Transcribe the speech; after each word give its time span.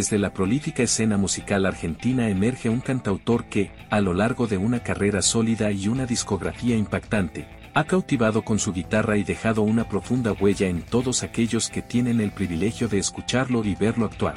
Desde 0.00 0.18
la 0.18 0.32
prolífica 0.32 0.82
escena 0.82 1.18
musical 1.18 1.66
argentina 1.66 2.30
emerge 2.30 2.70
un 2.70 2.80
cantautor 2.80 3.50
que, 3.50 3.70
a 3.90 4.00
lo 4.00 4.14
largo 4.14 4.46
de 4.46 4.56
una 4.56 4.82
carrera 4.82 5.20
sólida 5.20 5.72
y 5.72 5.88
una 5.88 6.06
discografía 6.06 6.74
impactante, 6.74 7.46
ha 7.74 7.84
cautivado 7.84 8.40
con 8.40 8.58
su 8.58 8.72
guitarra 8.72 9.18
y 9.18 9.24
dejado 9.24 9.60
una 9.60 9.90
profunda 9.90 10.32
huella 10.32 10.68
en 10.68 10.80
todos 10.80 11.22
aquellos 11.22 11.68
que 11.68 11.82
tienen 11.82 12.22
el 12.22 12.30
privilegio 12.30 12.88
de 12.88 12.96
escucharlo 12.96 13.62
y 13.62 13.74
verlo 13.74 14.06
actuar. 14.06 14.36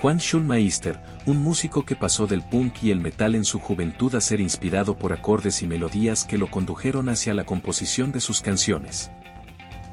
Juan 0.00 0.20
Schulmeister, 0.20 1.02
un 1.26 1.36
músico 1.42 1.84
que 1.84 1.94
pasó 1.94 2.26
del 2.26 2.40
punk 2.40 2.82
y 2.82 2.92
el 2.92 3.00
metal 3.00 3.34
en 3.34 3.44
su 3.44 3.58
juventud 3.58 4.14
a 4.14 4.22
ser 4.22 4.40
inspirado 4.40 4.96
por 4.96 5.12
acordes 5.12 5.60
y 5.60 5.66
melodías 5.66 6.24
que 6.24 6.38
lo 6.38 6.50
condujeron 6.50 7.10
hacia 7.10 7.34
la 7.34 7.44
composición 7.44 8.10
de 8.10 8.20
sus 8.20 8.40
canciones. 8.40 9.10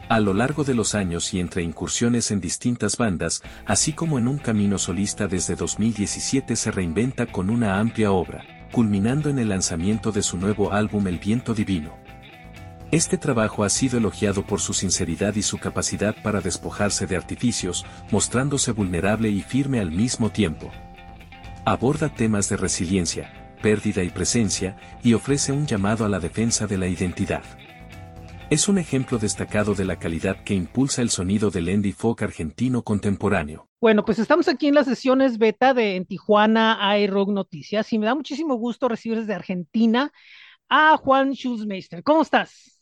A 0.09 0.19
lo 0.19 0.33
largo 0.33 0.63
de 0.63 0.75
los 0.75 0.95
años 0.95 1.33
y 1.33 1.39
entre 1.39 1.63
incursiones 1.63 2.29
en 2.31 2.41
distintas 2.41 2.97
bandas, 2.97 3.41
así 3.65 3.93
como 3.93 4.19
en 4.19 4.27
un 4.27 4.37
camino 4.37 4.77
solista 4.77 5.27
desde 5.27 5.55
2017 5.55 6.55
se 6.55 6.71
reinventa 6.71 7.25
con 7.25 7.49
una 7.49 7.79
amplia 7.79 8.11
obra, 8.11 8.43
culminando 8.71 9.29
en 9.29 9.39
el 9.39 9.49
lanzamiento 9.49 10.11
de 10.11 10.21
su 10.21 10.37
nuevo 10.37 10.73
álbum 10.73 11.07
El 11.07 11.19
Viento 11.19 11.53
Divino. 11.53 11.97
Este 12.91 13.17
trabajo 13.17 13.63
ha 13.63 13.69
sido 13.69 13.97
elogiado 13.97 14.45
por 14.45 14.59
su 14.59 14.73
sinceridad 14.73 15.33
y 15.35 15.41
su 15.41 15.57
capacidad 15.57 16.15
para 16.21 16.41
despojarse 16.41 17.07
de 17.07 17.15
artificios, 17.15 17.85
mostrándose 18.11 18.71
vulnerable 18.71 19.29
y 19.29 19.41
firme 19.41 19.79
al 19.79 19.89
mismo 19.89 20.29
tiempo. 20.29 20.69
Aborda 21.65 22.09
temas 22.09 22.49
de 22.49 22.57
resiliencia, 22.57 23.55
pérdida 23.63 24.03
y 24.03 24.09
presencia, 24.09 24.75
y 25.01 25.13
ofrece 25.13 25.53
un 25.53 25.65
llamado 25.65 26.05
a 26.05 26.09
la 26.09 26.19
defensa 26.19 26.67
de 26.67 26.77
la 26.77 26.87
identidad. 26.87 27.41
Es 28.49 28.67
un 28.67 28.77
ejemplo 28.77 29.17
destacado 29.17 29.73
de 29.73 29.85
la 29.85 29.97
calidad 29.97 30.43
que 30.43 30.53
impulsa 30.53 31.01
el 31.01 31.09
sonido 31.09 31.49
del 31.49 31.69
indie 31.69 31.93
folk 31.93 32.21
argentino 32.21 32.83
contemporáneo. 32.83 33.67
Bueno, 33.79 34.05
pues 34.05 34.19
estamos 34.19 34.47
aquí 34.47 34.67
en 34.67 34.75
las 34.75 34.85
sesiones 34.85 35.37
beta 35.37 35.73
de 35.73 35.95
en 35.95 36.05
Tijuana 36.05 36.77
iRock 36.99 37.29
Noticias 37.29 37.91
y 37.93 37.99
me 37.99 38.05
da 38.05 38.15
muchísimo 38.15 38.55
gusto 38.55 38.87
recibir 38.87 39.19
desde 39.19 39.33
Argentina 39.33 40.11
a 40.69 40.97
Juan 40.97 41.33
Schulzmeister. 41.33 42.03
¿Cómo 42.03 42.21
estás? 42.21 42.81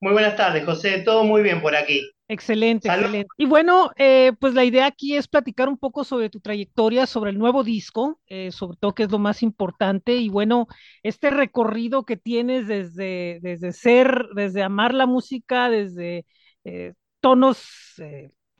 Muy 0.00 0.12
buenas 0.12 0.36
tardes, 0.36 0.64
José. 0.64 1.02
Todo 1.04 1.24
muy 1.24 1.42
bien 1.42 1.60
por 1.60 1.74
aquí. 1.74 2.02
Excelente, 2.30 2.86
excelente. 2.86 3.26
Y 3.38 3.46
bueno, 3.46 3.90
eh, 3.96 4.32
pues 4.38 4.54
la 4.54 4.64
idea 4.64 4.86
aquí 4.86 5.16
es 5.16 5.26
platicar 5.26 5.68
un 5.68 5.76
poco 5.76 6.04
sobre 6.04 6.30
tu 6.30 6.38
trayectoria, 6.38 7.04
sobre 7.06 7.32
el 7.32 7.38
nuevo 7.38 7.64
disco, 7.64 8.20
eh, 8.28 8.52
sobre 8.52 8.76
todo 8.78 8.94
que 8.94 9.02
es 9.02 9.10
lo 9.10 9.18
más 9.18 9.42
importante, 9.42 10.14
y 10.14 10.28
bueno, 10.28 10.68
este 11.02 11.30
recorrido 11.30 12.04
que 12.04 12.16
tienes 12.16 12.68
desde, 12.68 13.40
desde 13.42 13.72
ser, 13.72 14.28
desde 14.36 14.62
amar 14.62 14.94
la 14.94 15.06
música, 15.06 15.68
desde 15.70 16.24
eh, 16.62 16.94
tonos, 17.18 17.66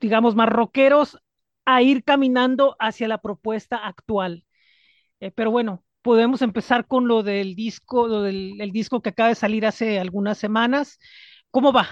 digamos, 0.01 0.35
más 0.35 0.49
rockeros, 0.49 1.17
a 1.63 1.81
ir 1.81 2.03
caminando 2.03 2.75
hacia 2.77 3.07
la 3.07 3.19
propuesta 3.19 3.77
actual. 3.77 4.43
pero 5.35 5.49
bueno, 5.49 5.85
podemos 6.01 6.41
empezar 6.41 6.87
con 6.87 7.07
lo 7.07 7.23
del 7.23 7.55
disco, 7.55 8.07
lo 8.09 8.23
del 8.23 8.59
el 8.59 8.71
disco 8.71 9.01
que 9.01 9.09
acaba 9.11 9.29
de 9.29 9.35
salir 9.35 9.65
hace 9.65 9.97
algunas 9.97 10.37
semanas. 10.37 10.99
¿Cómo 11.51 11.71
va? 11.71 11.87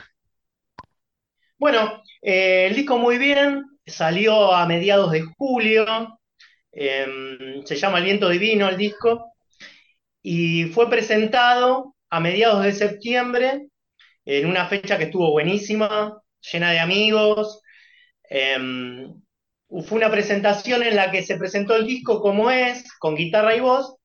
Bueno, 1.59 2.01
eh, 2.21 2.67
el 2.67 2.75
disco 2.75 2.97
muy 2.97 3.17
bien, 3.17 3.65
salió 3.85 4.53
a 4.53 4.65
mediados 4.65 5.11
de 5.11 5.21
julio, 5.37 5.85
em, 6.71 7.65
se 7.65 7.75
llama 7.75 7.97
El 7.97 8.05
viento 8.05 8.29
divino 8.29 8.69
el 8.69 8.77
disco, 8.77 9.33
y 10.21 10.65
fue 10.67 10.89
presentado 10.89 11.95
a 12.09 12.19
mediados 12.21 12.63
de 12.63 12.71
septiembre 12.71 13.67
en 14.25 14.45
una 14.47 14.67
fecha 14.67 14.97
que 14.97 15.05
estuvo 15.05 15.31
buenísima, 15.31 16.21
llena 16.51 16.71
de 16.71 16.79
amigos. 16.79 17.61
Em, 18.29 19.13
fue 19.69 19.97
una 19.97 20.11
presentación 20.11 20.83
en 20.83 20.95
la 20.95 21.11
que 21.11 21.23
se 21.23 21.37
presentó 21.37 21.75
el 21.75 21.85
disco 21.85 22.21
como 22.21 22.49
es, 22.51 22.85
con 22.99 23.15
guitarra 23.15 23.55
y 23.55 23.59
voz, 23.59 23.95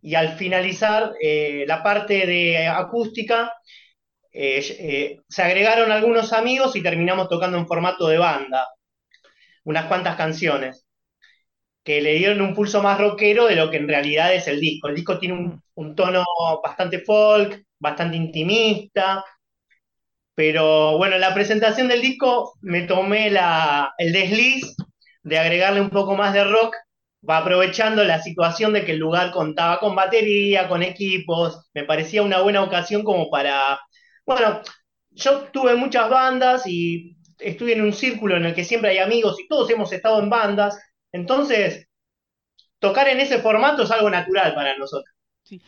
y 0.00 0.14
al 0.14 0.36
finalizar 0.36 1.12
eh, 1.20 1.64
la 1.66 1.82
parte 1.82 2.26
de 2.26 2.68
acústica, 2.68 3.52
eh, 4.32 4.64
eh, 4.78 5.20
se 5.28 5.42
agregaron 5.42 5.90
algunos 5.90 6.32
amigos 6.32 6.76
y 6.76 6.82
terminamos 6.82 7.28
tocando 7.28 7.58
en 7.58 7.66
formato 7.66 8.06
de 8.08 8.18
banda, 8.18 8.68
unas 9.64 9.86
cuantas 9.86 10.16
canciones, 10.16 10.86
que 11.84 12.00
le 12.00 12.14
dieron 12.14 12.40
un 12.42 12.54
pulso 12.54 12.82
más 12.82 12.98
rockero 12.98 13.46
de 13.46 13.56
lo 13.56 13.70
que 13.70 13.78
en 13.78 13.88
realidad 13.88 14.34
es 14.34 14.46
el 14.48 14.60
disco. 14.60 14.88
El 14.88 14.96
disco 14.96 15.18
tiene 15.18 15.60
un, 15.74 15.96
tono 15.96 16.24
bastante 16.62 17.00
folk, 17.00 17.64
bastante 17.78 18.16
intimista, 18.16 19.24
pero 20.34 20.96
bueno, 20.96 21.16
en 21.16 21.20
la 21.22 21.34
presentación 21.34 21.88
del 21.88 22.00
disco 22.00 22.54
me 22.62 22.82
tomé 22.82 23.30
la, 23.30 23.94
el 23.98 24.12
desliz 24.12 24.74
de 25.22 25.38
agregarle 25.38 25.80
un 25.80 25.90
poco 25.90 26.14
más 26.16 26.32
de 26.32 26.44
rock, 26.44 26.74
va 27.28 27.38
aprovechando 27.38 28.04
la 28.04 28.22
situación 28.22 28.72
de 28.72 28.84
que 28.84 28.92
el 28.92 28.98
lugar 28.98 29.32
contaba 29.32 29.78
con 29.78 29.94
batería, 29.94 30.68
con 30.68 30.82
equipos, 30.82 31.68
me 31.74 31.84
parecía 31.84 32.22
una 32.22 32.40
buena 32.40 32.62
ocasión 32.62 33.02
como 33.02 33.30
para 33.30 33.78
bueno, 34.30 34.60
yo 35.10 35.48
tuve 35.52 35.74
muchas 35.74 36.08
bandas 36.08 36.64
y 36.64 37.16
estuve 37.40 37.72
en 37.72 37.82
un 37.82 37.92
círculo 37.92 38.36
en 38.36 38.44
el 38.44 38.54
que 38.54 38.64
siempre 38.64 38.90
hay 38.90 38.98
amigos 38.98 39.40
y 39.40 39.48
todos 39.48 39.68
hemos 39.70 39.92
estado 39.92 40.20
en 40.20 40.30
bandas, 40.30 40.78
entonces 41.10 41.88
tocar 42.78 43.08
en 43.08 43.18
ese 43.18 43.40
formato 43.40 43.82
es 43.82 43.90
algo 43.90 44.08
natural 44.08 44.54
para 44.54 44.78
nosotros. 44.78 45.12
Sí. 45.42 45.60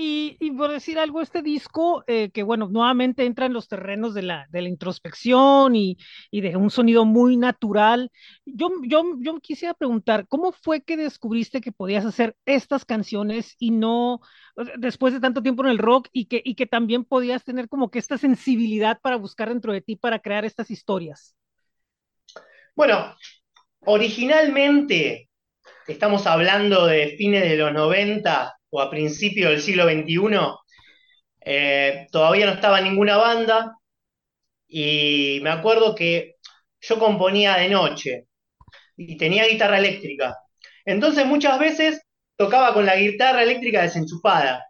Y, 0.00 0.52
por 0.52 0.70
decir 0.70 0.96
algo, 0.96 1.20
este 1.20 1.42
disco, 1.42 2.04
eh, 2.06 2.30
que 2.30 2.44
bueno, 2.44 2.68
nuevamente 2.68 3.24
entra 3.24 3.46
en 3.46 3.52
los 3.52 3.66
terrenos 3.66 4.14
de 4.14 4.22
la, 4.22 4.46
de 4.48 4.62
la 4.62 4.68
introspección 4.68 5.74
y, 5.74 5.98
de 6.30 6.56
un 6.56 6.70
sonido 6.70 7.04
muy 7.04 7.36
natural. 7.36 8.12
Yo, 8.44 8.70
yo, 8.84 9.02
yo 9.18 9.40
quisiera 9.40 9.74
preguntar, 9.74 10.28
¿cómo 10.28 10.52
fue 10.52 10.82
que 10.82 10.96
descubriste 10.96 11.60
que 11.60 11.72
podías 11.72 12.04
hacer 12.04 12.36
estas 12.46 12.84
canciones 12.84 13.56
y 13.58 13.72
no, 13.72 14.20
después 14.76 15.14
de 15.14 15.18
tanto 15.18 15.42
tiempo 15.42 15.64
en 15.64 15.70
el 15.70 15.78
rock, 15.78 16.06
y 16.12 16.26
que, 16.26 16.42
y 16.44 16.54
que 16.54 16.66
también 16.66 17.04
podías 17.04 17.42
tener 17.42 17.68
como 17.68 17.90
que 17.90 17.98
esta 17.98 18.18
sensibilidad 18.18 19.00
para 19.00 19.16
buscar 19.16 19.48
dentro 19.48 19.72
de 19.72 19.80
ti 19.80 19.96
para 19.96 20.20
crear 20.20 20.44
estas 20.44 20.70
historias? 20.70 21.34
Bueno, 22.76 23.16
originalmente 23.80 25.28
estamos 25.88 26.24
hablando 26.28 26.86
de 26.86 27.16
fines 27.18 27.42
de 27.42 27.56
los 27.56 27.72
90 27.72 28.57
o 28.70 28.80
a 28.80 28.90
principios 28.90 29.50
del 29.50 29.60
siglo 29.60 29.84
XXI, 29.84 30.38
eh, 31.40 32.06
todavía 32.10 32.46
no 32.46 32.52
estaba 32.52 32.80
ninguna 32.80 33.16
banda 33.16 33.76
y 34.66 35.40
me 35.42 35.50
acuerdo 35.50 35.94
que 35.94 36.36
yo 36.80 36.98
componía 36.98 37.56
de 37.56 37.68
noche 37.68 38.26
y 38.96 39.16
tenía 39.16 39.46
guitarra 39.46 39.78
eléctrica. 39.78 40.36
Entonces 40.84 41.26
muchas 41.26 41.58
veces 41.58 42.02
tocaba 42.36 42.72
con 42.74 42.86
la 42.86 42.96
guitarra 42.96 43.42
eléctrica 43.42 43.82
desenchufada. 43.82 44.66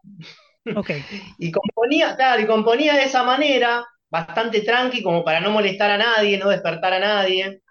y 1.38 1.50
componía, 1.50 2.16
y 2.38 2.46
componía 2.46 2.94
de 2.94 3.04
esa 3.04 3.22
manera, 3.22 3.84
bastante 4.10 4.60
tranqui, 4.60 5.02
como 5.02 5.24
para 5.24 5.40
no 5.40 5.50
molestar 5.50 5.90
a 5.90 5.98
nadie, 5.98 6.38
no 6.38 6.48
despertar 6.48 6.94
a 6.94 6.98
nadie. 6.98 7.62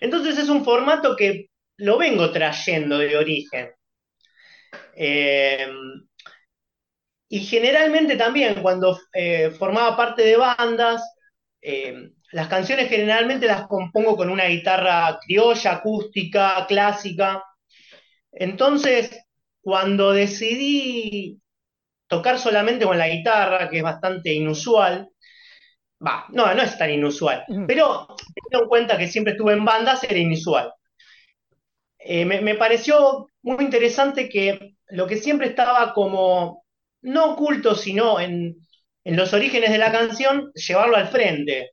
Entonces 0.00 0.38
es 0.38 0.48
un 0.48 0.64
formato 0.64 1.16
que 1.16 1.46
lo 1.78 1.98
vengo 1.98 2.30
trayendo 2.30 2.98
de 2.98 3.16
origen. 3.16 3.70
Eh, 4.96 5.68
y 7.28 7.40
generalmente 7.40 8.16
también 8.16 8.62
cuando 8.62 8.98
eh, 9.12 9.50
formaba 9.50 9.96
parte 9.96 10.22
de 10.22 10.36
bandas, 10.36 11.02
eh, 11.60 12.10
las 12.32 12.48
canciones 12.48 12.88
generalmente 12.88 13.46
las 13.46 13.66
compongo 13.66 14.16
con 14.16 14.30
una 14.30 14.46
guitarra 14.46 15.18
criolla, 15.24 15.72
acústica, 15.74 16.66
clásica. 16.66 17.42
Entonces, 18.32 19.10
cuando 19.60 20.12
decidí 20.12 21.40
tocar 22.06 22.38
solamente 22.38 22.84
con 22.84 22.98
la 22.98 23.08
guitarra, 23.08 23.68
que 23.68 23.78
es 23.78 23.82
bastante 23.82 24.32
inusual, 24.32 25.08
va, 26.04 26.26
no, 26.30 26.52
no 26.54 26.62
es 26.62 26.78
tan 26.78 26.90
inusual, 26.90 27.44
pero 27.66 28.06
teniendo 28.34 28.64
en 28.64 28.68
cuenta 28.68 28.98
que 28.98 29.08
siempre 29.08 29.32
estuve 29.32 29.54
en 29.54 29.64
bandas, 29.64 30.04
era 30.04 30.18
inusual. 30.18 30.72
me, 31.98 32.40
me, 32.40 32.54
pareció 32.54 33.28
muy 33.46 33.64
interesante 33.64 34.28
que 34.28 34.74
lo 34.88 35.06
que 35.06 35.16
siempre 35.16 35.46
estaba 35.46 35.94
como, 35.94 36.64
no 37.02 37.32
oculto, 37.32 37.76
sino 37.76 38.18
en, 38.18 38.56
los 39.04 39.32
orígenes 39.32 39.70
de 39.70 39.78
la 39.78 39.92
canción, 39.92 40.50
llevarlo 40.54 40.96
al 40.96 41.06
frente, 41.06 41.70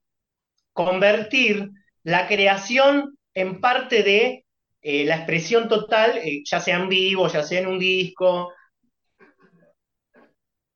convertir 0.71 1.71
la 2.03 2.27
creación 2.27 3.17
en 3.33 3.59
parte 3.59 4.03
de 4.03 4.45
eh, 4.83 5.05
la 5.05 5.15
expresión 5.15 5.67
total, 5.67 6.19
eh, 6.19 6.43
ya 6.45 6.59
sea 6.59 6.77
en 6.77 6.89
vivo, 6.89 7.27
ya 7.27 7.41
sea 7.41 7.61
en 7.61 7.67
un 7.67 7.79
disco. 7.79 8.51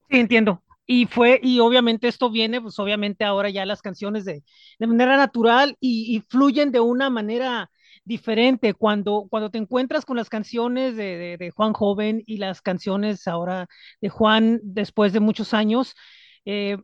Sí, 0.09 0.17
entiendo. 0.17 0.63
Y 0.87 1.05
fue, 1.05 1.39
y 1.43 1.59
obviamente 1.59 2.07
esto 2.07 2.31
viene, 2.31 2.59
pues 2.59 2.79
obviamente 2.79 3.23
ahora 3.23 3.51
ya 3.51 3.67
las 3.67 3.83
canciones 3.83 4.25
de, 4.25 4.41
de 4.79 4.87
manera 4.87 5.15
natural 5.15 5.77
y, 5.79 6.23
fluyen 6.27 6.71
de 6.71 6.79
una 6.79 7.11
manera 7.11 7.69
diferente 8.07 8.73
cuando, 8.73 9.27
cuando 9.29 9.51
te 9.51 9.57
encuentras 9.57 10.05
con 10.05 10.17
las 10.17 10.29
canciones 10.29 10.95
de, 10.95 11.51
Juan 11.55 11.73
Joven 11.73 12.23
y 12.25 12.37
las 12.37 12.61
canciones 12.61 13.27
ahora 13.27 13.67
de 14.01 14.09
Juan 14.09 14.59
después 14.63 15.13
de 15.13 15.19
muchos 15.19 15.53
años. 15.53 15.93
Eh, 16.45 16.77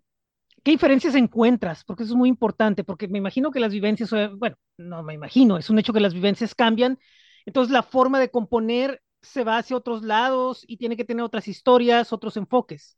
¿qué 0.63 0.71
diferencias 0.71 1.15
encuentras? 1.15 1.83
Porque 1.85 2.03
eso 2.03 2.13
es 2.13 2.17
muy 2.17 2.29
importante, 2.29 2.83
porque 2.83 3.07
me 3.07 3.17
imagino 3.17 3.51
que 3.51 3.61
las 3.61 3.71
vivencias, 3.71 4.11
bueno, 4.37 4.57
no 4.77 5.01
me 5.03 5.13
imagino, 5.13 5.57
es 5.57 5.69
un 5.69 5.79
hecho 5.79 5.93
que 5.93 5.99
las 6.01 6.13
vivencias 6.13 6.53
cambian, 6.53 6.99
entonces 7.45 7.71
la 7.71 7.83
forma 7.83 8.19
de 8.19 8.29
componer 8.29 9.01
se 9.21 9.45
va 9.45 9.57
hacia 9.57 9.77
otros 9.77 10.03
lados 10.03 10.65
y 10.67 10.77
tiene 10.77 10.97
que 10.97 11.05
tener 11.05 11.23
otras 11.23 11.47
historias, 11.47 12.11
otros 12.11 12.35
enfoques. 12.35 12.97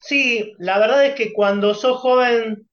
Sí, 0.00 0.54
la 0.58 0.78
verdad 0.78 1.06
es 1.06 1.14
que 1.14 1.32
cuando 1.32 1.74
sos 1.74 1.98
joven 1.98 2.67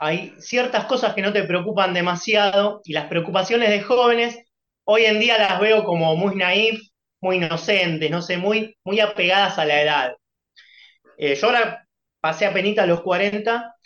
hay 0.00 0.34
ciertas 0.38 0.86
cosas 0.86 1.14
que 1.14 1.20
no 1.20 1.32
te 1.32 1.44
preocupan 1.44 1.92
demasiado 1.92 2.80
y 2.84 2.94
las 2.94 3.06
preocupaciones 3.06 3.68
de 3.68 3.82
jóvenes 3.82 4.38
hoy 4.84 5.04
en 5.04 5.20
día 5.20 5.36
las 5.38 5.60
veo 5.60 5.84
como 5.84 6.16
muy 6.16 6.36
naif, 6.36 6.80
muy 7.20 7.36
inocentes, 7.36 8.10
no 8.10 8.22
sé, 8.22 8.38
muy, 8.38 8.78
muy 8.82 8.98
apegadas 9.00 9.58
a 9.58 9.66
la 9.66 9.82
edad. 9.82 10.16
Eh, 11.18 11.34
yo 11.34 11.48
ahora 11.48 11.86
pasé 12.18 12.46
a 12.46 12.52
penita 12.54 12.84
a 12.84 12.86
los 12.86 13.02
40 13.02 13.76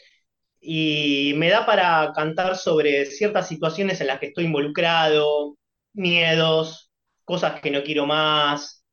y 0.61 1.33
me 1.37 1.49
da 1.49 1.67
para 1.67 2.13
cantar 2.15 2.57
sobre 2.57 3.07
ciertas 3.07 3.49
situaciones 3.49 4.01
en 4.01 4.07
las 4.07 4.21
que 4.21 4.27
estoy 4.27 4.45
involucrado, 4.45 5.57
miedos, 5.95 6.93
cosas 7.25 7.61
que 7.61 7.73
no 7.73 7.83
quiero 7.83 8.07
más, 8.07 8.85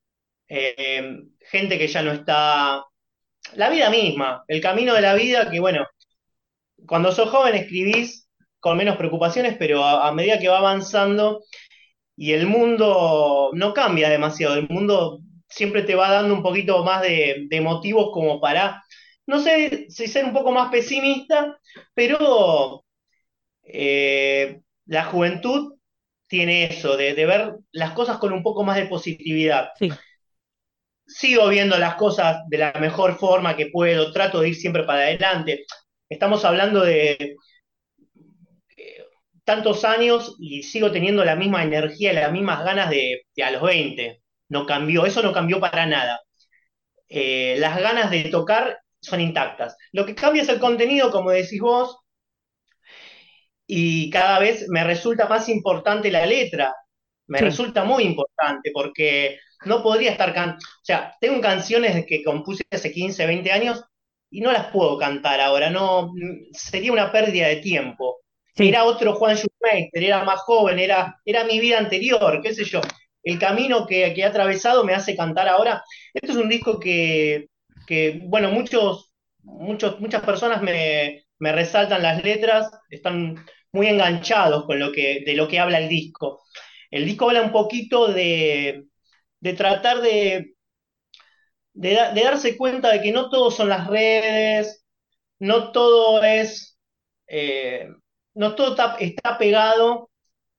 eh, 0.47 1.19
gente 1.39 1.77
que 1.77 1.87
ya 1.87 2.01
no 2.01 2.11
está, 2.13 2.83
la 3.53 3.69
vida 3.69 3.91
misma, 3.91 4.43
el 4.47 4.59
camino 4.59 4.95
de 4.95 5.01
la 5.01 5.13
vida 5.13 5.51
que 5.51 5.59
bueno, 5.59 5.85
cuando 6.87 7.11
sos 7.11 7.29
joven 7.29 7.55
escribís 7.55 8.27
con 8.59 8.77
menos 8.77 8.97
preocupaciones, 8.97 9.55
pero 9.57 9.83
a, 9.83 10.11
medida 10.13 10.39
que 10.39 10.47
va 10.47 10.59
avanzando 10.59 11.43
y 12.15 12.33
el 12.33 12.47
mundo 12.47 13.49
no 13.53 13.73
cambia 13.73 14.09
demasiado, 14.09 14.55
el 14.55 14.69
mundo 14.69 15.19
siempre 15.49 15.83
te 15.83 15.95
va 15.95 16.11
dando 16.11 16.33
un 16.33 16.43
poquito 16.43 16.83
más 16.83 17.01
de, 17.01 17.47
motivos 17.61 18.11
como 18.13 18.39
para, 18.39 18.83
no 19.25 19.39
sé 19.39 19.87
si 19.89 20.07
ser 20.07 20.25
un 20.25 20.33
poco 20.33 20.51
más 20.51 20.71
pesimista, 20.71 21.57
pero 21.93 22.85
eh, 23.63 24.61
la 24.85 25.05
juventud 25.05 25.73
tiene 26.27 26.65
eso, 26.65 26.95
de, 26.97 27.13
ver 27.13 27.55
las 27.71 27.91
cosas 27.91 28.17
con 28.17 28.31
un 28.31 28.43
poco 28.43 28.63
más 28.63 28.77
de 28.77 28.85
positividad. 28.85 29.69
Sigo 31.05 31.49
viendo 31.49 31.77
las 31.77 31.95
cosas 31.95 32.37
de 32.47 32.57
la 32.57 32.71
mejor 32.79 33.17
forma 33.17 33.57
que 33.57 33.65
puedo, 33.67 34.13
trato 34.13 34.39
de 34.39 34.49
ir 34.49 34.55
siempre 34.55 34.83
para 34.83 35.01
adelante. 35.01 35.65
Estamos 36.11 36.43
hablando 36.43 36.81
de 36.83 37.37
eh, 38.75 39.05
tantos 39.45 39.85
años 39.85 40.35
y 40.39 40.61
sigo 40.61 40.91
teniendo 40.91 41.23
la 41.23 41.37
misma 41.37 41.63
energía 41.63 42.11
y 42.11 42.15
las 42.15 42.33
mismas 42.33 42.65
ganas 42.65 42.89
de, 42.89 43.21
a 43.41 43.49
los 43.51 43.61
20. 43.61 44.21
No 44.49 44.65
cambió, 44.65 45.05
eso 45.05 45.23
no 45.23 45.31
cambió 45.31 45.61
para 45.61 45.85
nada. 45.85 46.19
Eh, 47.07 47.55
las 47.59 47.79
ganas 47.79 48.11
de 48.11 48.25
tocar 48.25 48.77
son 48.99 49.21
intactas. 49.21 49.77
Lo 49.93 50.05
que 50.05 50.13
cambia 50.13 50.41
es 50.41 50.49
el 50.49 50.59
contenido, 50.59 51.11
como 51.11 51.31
decís 51.31 51.61
vos, 51.61 51.97
y 53.65 54.09
cada 54.09 54.37
vez 54.39 54.65
me 54.67 54.83
resulta 54.83 55.29
más 55.29 55.47
importante 55.47 56.11
la 56.11 56.25
letra. 56.25 56.75
Me 57.27 57.39
resulta 57.39 57.85
muy 57.85 58.03
importante 58.03 58.71
porque 58.73 59.39
no 59.63 59.81
podría 59.81 60.11
estar 60.11 60.33
cantando. 60.33 60.65
O 60.65 60.83
sea, 60.83 61.15
tengo 61.21 61.39
canciones 61.39 62.05
que 62.05 62.21
compuse 62.21 62.65
hace 62.69 62.91
15, 62.91 63.25
20 63.25 63.49
años 63.53 63.85
y 64.31 64.41
no 64.41 64.51
las 64.51 64.67
puedo 64.67 64.97
cantar 64.97 65.41
ahora, 65.41 65.69
no, 65.69 66.13
sería 66.53 66.91
una 66.93 67.11
pérdida 67.11 67.47
de 67.47 67.57
tiempo. 67.57 68.19
Era 68.55 68.85
otro 68.85 69.13
Juan 69.15 69.35
Schumacher, 69.37 69.89
era 69.93 70.23
más 70.23 70.39
joven, 70.41 70.79
era, 70.79 71.19
era 71.25 71.43
mi 71.45 71.59
vida 71.59 71.77
anterior, 71.77 72.41
qué 72.41 72.53
sé 72.53 72.63
yo. 72.65 72.81
El 73.23 73.37
camino 73.39 73.85
que, 73.85 74.13
que 74.13 74.21
he 74.21 74.25
atravesado 74.25 74.83
me 74.83 74.93
hace 74.93 75.15
cantar 75.15 75.47
ahora. 75.47 75.83
Este 76.13 76.31
es 76.31 76.37
un 76.37 76.49
disco 76.49 76.79
que, 76.79 77.47
que 77.87 78.21
bueno, 78.25 78.51
muchos, 78.51 79.13
muchos, 79.43 79.99
muchas 79.99 80.23
personas 80.23 80.61
me, 80.61 81.23
me 81.39 81.51
resaltan 81.51 82.03
las 82.03 82.23
letras, 82.23 82.71
están 82.89 83.43
muy 83.73 83.87
enganchados 83.87 84.65
con 84.65 84.79
lo 84.79 84.91
que, 84.91 85.23
de 85.25 85.33
lo 85.35 85.47
que 85.47 85.59
habla 85.59 85.79
el 85.79 85.89
disco. 85.89 86.43
El 86.89 87.05
disco 87.05 87.27
habla 87.27 87.41
un 87.41 87.51
poquito 87.51 88.07
de, 88.11 88.85
de 89.39 89.53
tratar 89.53 90.01
de, 90.01 90.53
de, 91.73 91.95
darse 91.95 92.57
cuenta 92.57 92.91
de 92.91 93.01
que 93.01 93.11
no 93.11 93.29
todo 93.29 93.51
son 93.51 93.69
las 93.69 93.87
redes, 93.87 94.83
no 95.39 95.71
todo 95.71 96.23
es, 96.23 96.77
eh, 97.27 97.87
no 98.35 98.55
todo 98.55 98.75
está, 98.99 99.37
pegado 99.37 100.09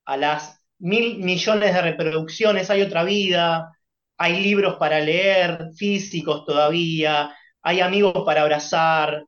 a 0.05 0.17
las 0.17 0.61
mil 0.79 1.19
millones 1.19 1.75
de 1.75 1.83
reproducciones, 1.83 2.71
hay 2.71 2.83
otra 2.83 3.05
vida, 3.05 3.77
hay 4.17 4.41
libros 4.43 4.77
para 4.77 5.01
leer, 5.01 5.71
físicos 5.77 6.45
todavía, 6.45 7.35
hay 7.63 7.81
amigos 7.81 8.25
para 8.25 8.43
abrazar, 8.43 9.25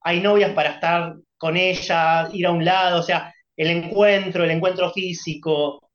hay 0.00 0.20
novias 0.20 0.52
para 0.52 0.70
estar 0.70 1.16
con 1.36 1.56
ella, 1.56 2.28
ir 2.32 2.46
a 2.46 2.52
un 2.52 2.64
lado, 2.64 3.00
o 3.00 3.02
sea, 3.02 3.34
el 3.56 3.68
encuentro, 3.68 4.44
el 4.44 4.50
encuentro 4.50 4.92
físico, 4.92 5.90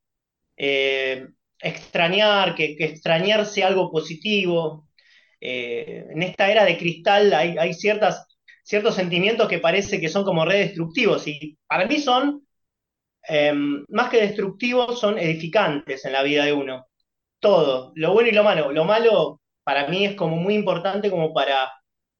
eh, 0.55 1.27
extrañar, 1.59 2.55
que 2.55 2.75
extrañarse 2.79 3.63
algo 3.63 3.91
positivo, 3.91 4.88
eh, 5.41 6.05
en 6.09 6.23
esta 6.23 6.51
era 6.51 6.65
de 6.65 6.77
cristal 6.77 7.33
hay, 7.33 7.73
ciertos 7.73 8.95
sentimientos 8.95 9.47
que 9.47 9.59
parece 9.59 9.99
que 9.99 10.09
son 10.09 10.23
como 10.23 10.45
redestructivos 10.45 11.27
y 11.27 11.57
para 11.67 11.85
mí 11.85 11.99
son, 11.99 12.45
em, 13.27 13.85
más 13.89 14.09
que 14.09 14.21
destructivos, 14.21 14.99
son 14.99 15.17
edificantes 15.19 16.05
en 16.05 16.13
la 16.13 16.23
vida 16.23 16.45
de 16.45 16.53
uno. 16.53 16.87
Todo, 17.39 17.93
lo 17.95 18.13
bueno 18.13 18.29
y 18.29 18.33
lo 18.33 18.43
malo. 18.43 18.71
Lo 18.71 18.85
malo 18.85 19.41
para 19.63 19.87
mí 19.87 20.05
es 20.05 20.15
como 20.15 20.37
muy 20.37 20.55
importante 20.55 21.09
como 21.11 21.33
para, 21.33 21.71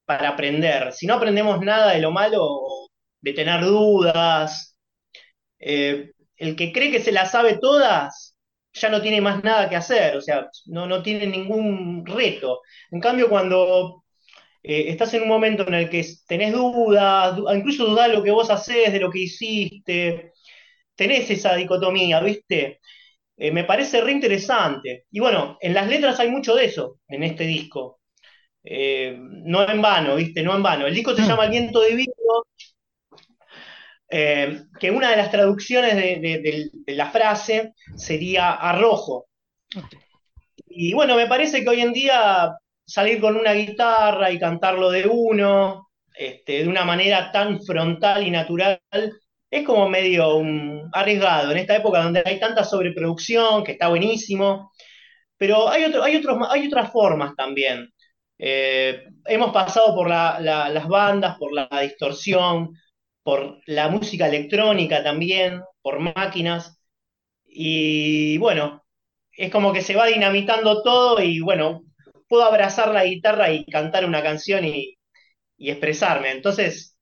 para 0.06 0.30
aprender. 0.30 0.94
Si 0.94 1.07
no 1.07 1.16
aprendemos 1.16 1.62
nada 1.62 1.94
de 1.94 2.01
lo 2.01 2.12
malo, 2.12 2.48
de 3.21 3.33
tener 3.33 3.62
dudas, 3.66 4.77
eh, 5.60 6.12
el 6.38 6.56
que 6.56 6.71
cree 6.71 6.92
que 6.92 7.01
se 7.01 7.12
las 7.12 7.31
sabe 7.31 7.57
todas, 7.60 8.29
ya 8.74 8.89
no 8.89 9.01
tiene 9.01 9.21
más 9.21 9.44
nada 9.44 9.69
que 9.69 9.75
hacer, 9.75 10.16
o 10.18 10.21
sea, 10.21 10.50
no, 10.68 10.86
no 10.88 11.01
tiene 11.04 11.27
ningún 11.27 12.06
reto. 12.06 12.62
En 12.92 13.00
cambio, 13.00 13.30
cuando 13.30 14.04
eh, 14.63 14.86
estás 14.89 15.13
en 15.13 15.24
un 15.24 15.27
momento 15.30 15.68
en 15.68 15.74
el 15.74 15.89
que 15.89 16.06
tenés 16.27 16.54
dudas, 16.54 17.38
incluso 17.56 17.86
dudás 17.86 18.10
de 18.10 18.16
lo 18.16 18.24
que 18.24 18.31
vos 18.31 18.50
haces, 18.50 18.94
de 18.94 19.00
lo 19.00 19.12
que 19.12 19.19
hiciste, 19.19 20.33
tenés 20.95 21.30
esa 21.31 21.56
dicotomía, 21.56 22.19
¿viste? 22.21 22.80
Eh, 23.38 23.51
me 23.51 23.63
parece 23.63 24.01
re 24.01 24.12
interesante. 24.12 25.06
Y 25.12 25.19
bueno, 25.19 25.57
en 25.62 25.74
las 25.74 25.88
letras 25.88 26.19
hay 26.19 26.30
mucho 26.30 26.56
de 26.56 26.66
eso, 26.66 27.00
en 27.07 27.24
este 27.24 27.45
disco. 27.45 28.01
Eh, 28.63 29.18
no 29.18 29.68
en 29.69 29.81
vano, 29.81 30.16
¿viste? 30.18 30.44
No 30.44 30.56
en 30.56 30.64
vano. 30.64 30.88
El 30.88 30.94
disco 30.94 31.16
se 31.16 31.21
mm. 31.23 31.28
llama 31.28 31.45
El 31.45 31.52
viento 31.52 31.81
de 31.81 31.95
vino 31.95 32.14
eh, 34.09 34.63
que 34.80 34.89
una 34.89 35.11
de 35.11 35.18
las 35.18 35.30
traducciones 35.30 35.95
de, 35.95 36.71
la 36.87 37.11
frase 37.11 37.73
sería 37.95 38.54
arrojo. 38.54 39.28
Y 40.68 40.94
bueno, 40.94 41.16
me 41.16 41.28
parece 41.28 41.63
que 41.63 41.69
hoy 41.69 41.81
en 41.81 41.94
día 41.94 42.56
salir 42.85 43.21
con 43.21 43.35
una 43.35 43.54
guitarra 43.54 44.31
y 44.31 44.39
cantarlo 44.39 44.89
de 44.89 45.07
uno, 45.07 45.89
este, 46.16 46.63
de 46.63 46.68
una 46.68 46.85
manera 46.85 47.31
tan 47.31 47.61
frontal 47.61 48.25
y 48.25 48.31
natural, 48.31 48.81
es 49.51 49.66
como 49.66 49.87
medio 49.89 50.42
arriesgado 50.92 51.51
en 51.51 51.57
esta 51.59 51.75
época 51.75 52.04
donde 52.04 52.23
hay 52.25 52.39
tanta 52.39 52.63
sobreproducción, 52.63 53.63
que 53.63 53.73
está 53.73 53.89
buenísimo, 53.89 54.71
pero 55.37 55.69
hay, 55.69 55.85
otro, 55.85 56.04
hay, 56.04 56.16
otros, 56.18 56.37
hay 56.49 56.68
otras 56.68 56.92
formas 56.92 57.35
también. 57.35 57.89
Eh, 58.37 59.04
hemos 59.25 59.51
pasado 59.51 59.94
por 59.94 60.09
las 60.09 60.87
bandas, 60.87 61.37
por 61.37 61.54
la 61.54 61.68
distorsión, 61.81 62.73
por 63.23 63.61
la 63.66 63.90
música 63.90 64.28
electrónica 64.28 65.04
también, 65.04 65.61
por 65.81 65.99
máquinas. 65.99 66.80
Y 67.45 68.38
bueno, 68.38 68.83
es 69.31 69.52
como 69.52 69.73
que 69.73 69.81
se 69.81 69.95
va 69.95 70.07
dinamitando 70.07 70.83
todo 70.83 71.21
y 71.21 71.40
bueno, 71.40 71.83
puedo 72.28 72.44
abrazar 72.44 72.94
la 72.94 73.06
guitarra 73.06 73.52
y 73.52 73.66
cantar 73.66 74.06
una 74.06 74.23
canción 74.23 74.66
y, 74.66 74.95
expresarme. 75.57 76.31
Entonces, 76.31 76.97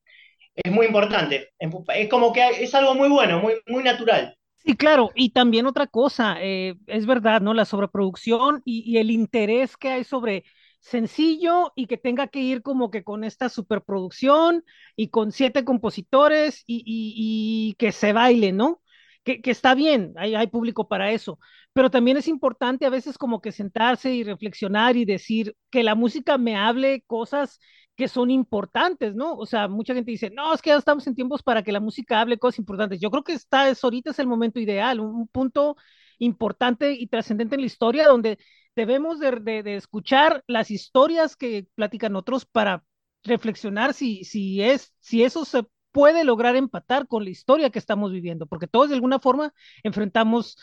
es 0.56 0.72
muy 0.72 0.86
importante. 0.86 1.50
Es 1.58 2.08
como 2.08 2.32
que 2.32 2.44
es 2.60 2.74
algo 2.74 2.94
muy 2.94 3.08
bueno, 3.08 3.40
muy, 3.40 3.54
muy 3.66 3.84
natural. 3.84 4.36
Sí, 4.56 4.76
claro, 4.76 5.12
y 5.14 5.30
también 5.30 5.66
otra 5.66 5.86
cosa, 5.86 6.36
eh, 6.40 6.74
es 6.88 7.06
verdad, 7.06 7.40
¿no? 7.40 7.54
La 7.54 7.64
sobreproducción 7.64 8.62
y, 8.64 8.98
el 8.98 9.10
interés 9.12 9.76
que 9.76 9.88
hay 9.90 10.04
sobre 10.04 10.44
sencillo 10.80 11.72
y 11.76 11.86
que 11.86 11.98
tenga 11.98 12.28
que 12.28 12.40
ir 12.40 12.62
como 12.62 12.90
que 12.90 13.04
con 13.04 13.24
esta 13.24 13.48
superproducción 13.48 14.64
y 14.96 15.08
con 15.08 15.32
siete 15.32 15.64
compositores 15.64 16.64
y, 16.66 17.74
que 17.78 17.92
se 17.92 18.12
baile, 18.12 18.52
¿no? 18.52 18.82
Que, 19.24 19.40
está 19.44 19.74
bien, 19.74 20.14
hay, 20.16 20.34
hay, 20.34 20.46
público 20.46 20.88
para 20.88 21.12
eso, 21.12 21.38
pero 21.74 21.90
también 21.90 22.16
es 22.16 22.28
importante 22.28 22.86
a 22.86 22.90
veces 22.90 23.18
como 23.18 23.42
que 23.42 23.52
sentarse 23.52 24.14
y 24.14 24.24
reflexionar 24.24 24.96
y 24.96 25.04
decir 25.04 25.54
que 25.70 25.82
la 25.82 25.94
música 25.94 26.38
me 26.38 26.56
hable 26.56 27.02
cosas 27.06 27.60
que 27.98 28.08
son 28.08 28.30
importantes, 28.30 29.14
¿no? 29.16 29.34
O 29.34 29.44
sea, 29.44 29.66
mucha 29.66 29.92
gente 29.92 30.12
dice, 30.12 30.30
no, 30.30 30.54
es 30.54 30.62
que 30.62 30.70
ya 30.70 30.76
estamos 30.76 31.06
en 31.08 31.16
tiempos 31.16 31.42
para 31.42 31.64
que 31.64 31.72
la 31.72 31.80
música 31.80 32.20
hable 32.20 32.38
cosas 32.38 32.60
importantes. 32.60 33.00
Yo 33.00 33.10
creo 33.10 33.24
que 33.24 33.32
está, 33.32 33.68
es, 33.68 33.82
ahorita 33.82 34.12
es 34.12 34.18
el 34.20 34.28
momento 34.28 34.60
ideal, 34.60 35.00
un 35.00 35.26
punto 35.26 35.76
importante 36.18 36.92
y 36.92 37.08
trascendente 37.08 37.56
en 37.56 37.62
la 37.62 37.66
historia 37.66 38.06
donde 38.06 38.38
debemos 38.76 39.18
de, 39.20 39.76
escuchar 39.76 40.44
las 40.46 40.70
historias 40.70 41.36
que 41.36 41.66
platican 41.74 42.16
otros 42.16 42.44
para 42.44 42.84
reflexionar 43.24 43.94
si, 43.94 44.24
si, 44.24 44.62
es, 44.62 44.94
si 45.00 45.24
eso 45.24 45.44
se 45.44 45.64
puede 45.92 46.24
lograr 46.24 46.56
empatar 46.56 47.06
con 47.06 47.24
la 47.24 47.30
historia 47.30 47.70
que 47.70 47.78
estamos 47.78 48.12
viviendo, 48.12 48.46
porque 48.46 48.66
todos 48.66 48.88
de 48.88 48.94
alguna 48.94 49.18
forma 49.18 49.52
enfrentamos 49.82 50.56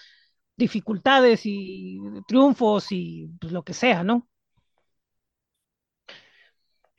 dificultades 0.55 1.41
y 1.45 1.99
triunfos 2.27 2.87
y 2.91 3.29
pues, 3.39 3.51
lo 3.51 3.63
que 3.63 3.73
sea, 3.73 4.03
¿no? 4.03 4.27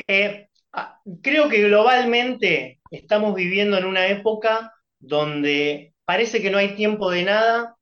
Eh, 0.07 0.49
ah, 0.73 1.01
creo 1.23 1.49
que 1.49 1.63
globalmente 1.63 2.81
estamos 2.91 3.35
viviendo 3.35 3.79
en 3.79 3.87
una 3.87 4.07
época 4.09 4.73
donde 4.99 5.95
parece 6.05 6.41
que 6.41 6.51
no 6.51 6.59
hay 6.59 6.77
tiempo 6.77 7.11
de 7.11 7.25
nada 7.25 7.77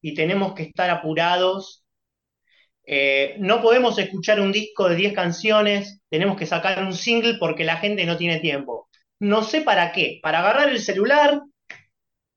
y 0.00 0.14
tenemos 0.14 0.54
que 0.54 0.64
estar 0.64 0.90
apurados. 0.90 1.84
Eh, 2.90 3.36
no 3.38 3.60
podemos 3.60 3.98
escuchar 3.98 4.40
un 4.40 4.50
disco 4.50 4.88
de 4.88 4.96
10 4.96 5.12
canciones, 5.12 6.00
tenemos 6.08 6.38
que 6.38 6.46
sacar 6.46 6.82
un 6.82 6.94
single 6.94 7.34
porque 7.38 7.62
la 7.64 7.76
gente 7.76 8.06
no 8.06 8.16
tiene 8.16 8.38
tiempo. 8.40 8.88
No 9.20 9.42
sé 9.44 9.60
para 9.60 9.92
qué, 9.92 10.20
para 10.22 10.38
agarrar 10.38 10.70
el 10.70 10.80
celular 10.80 11.42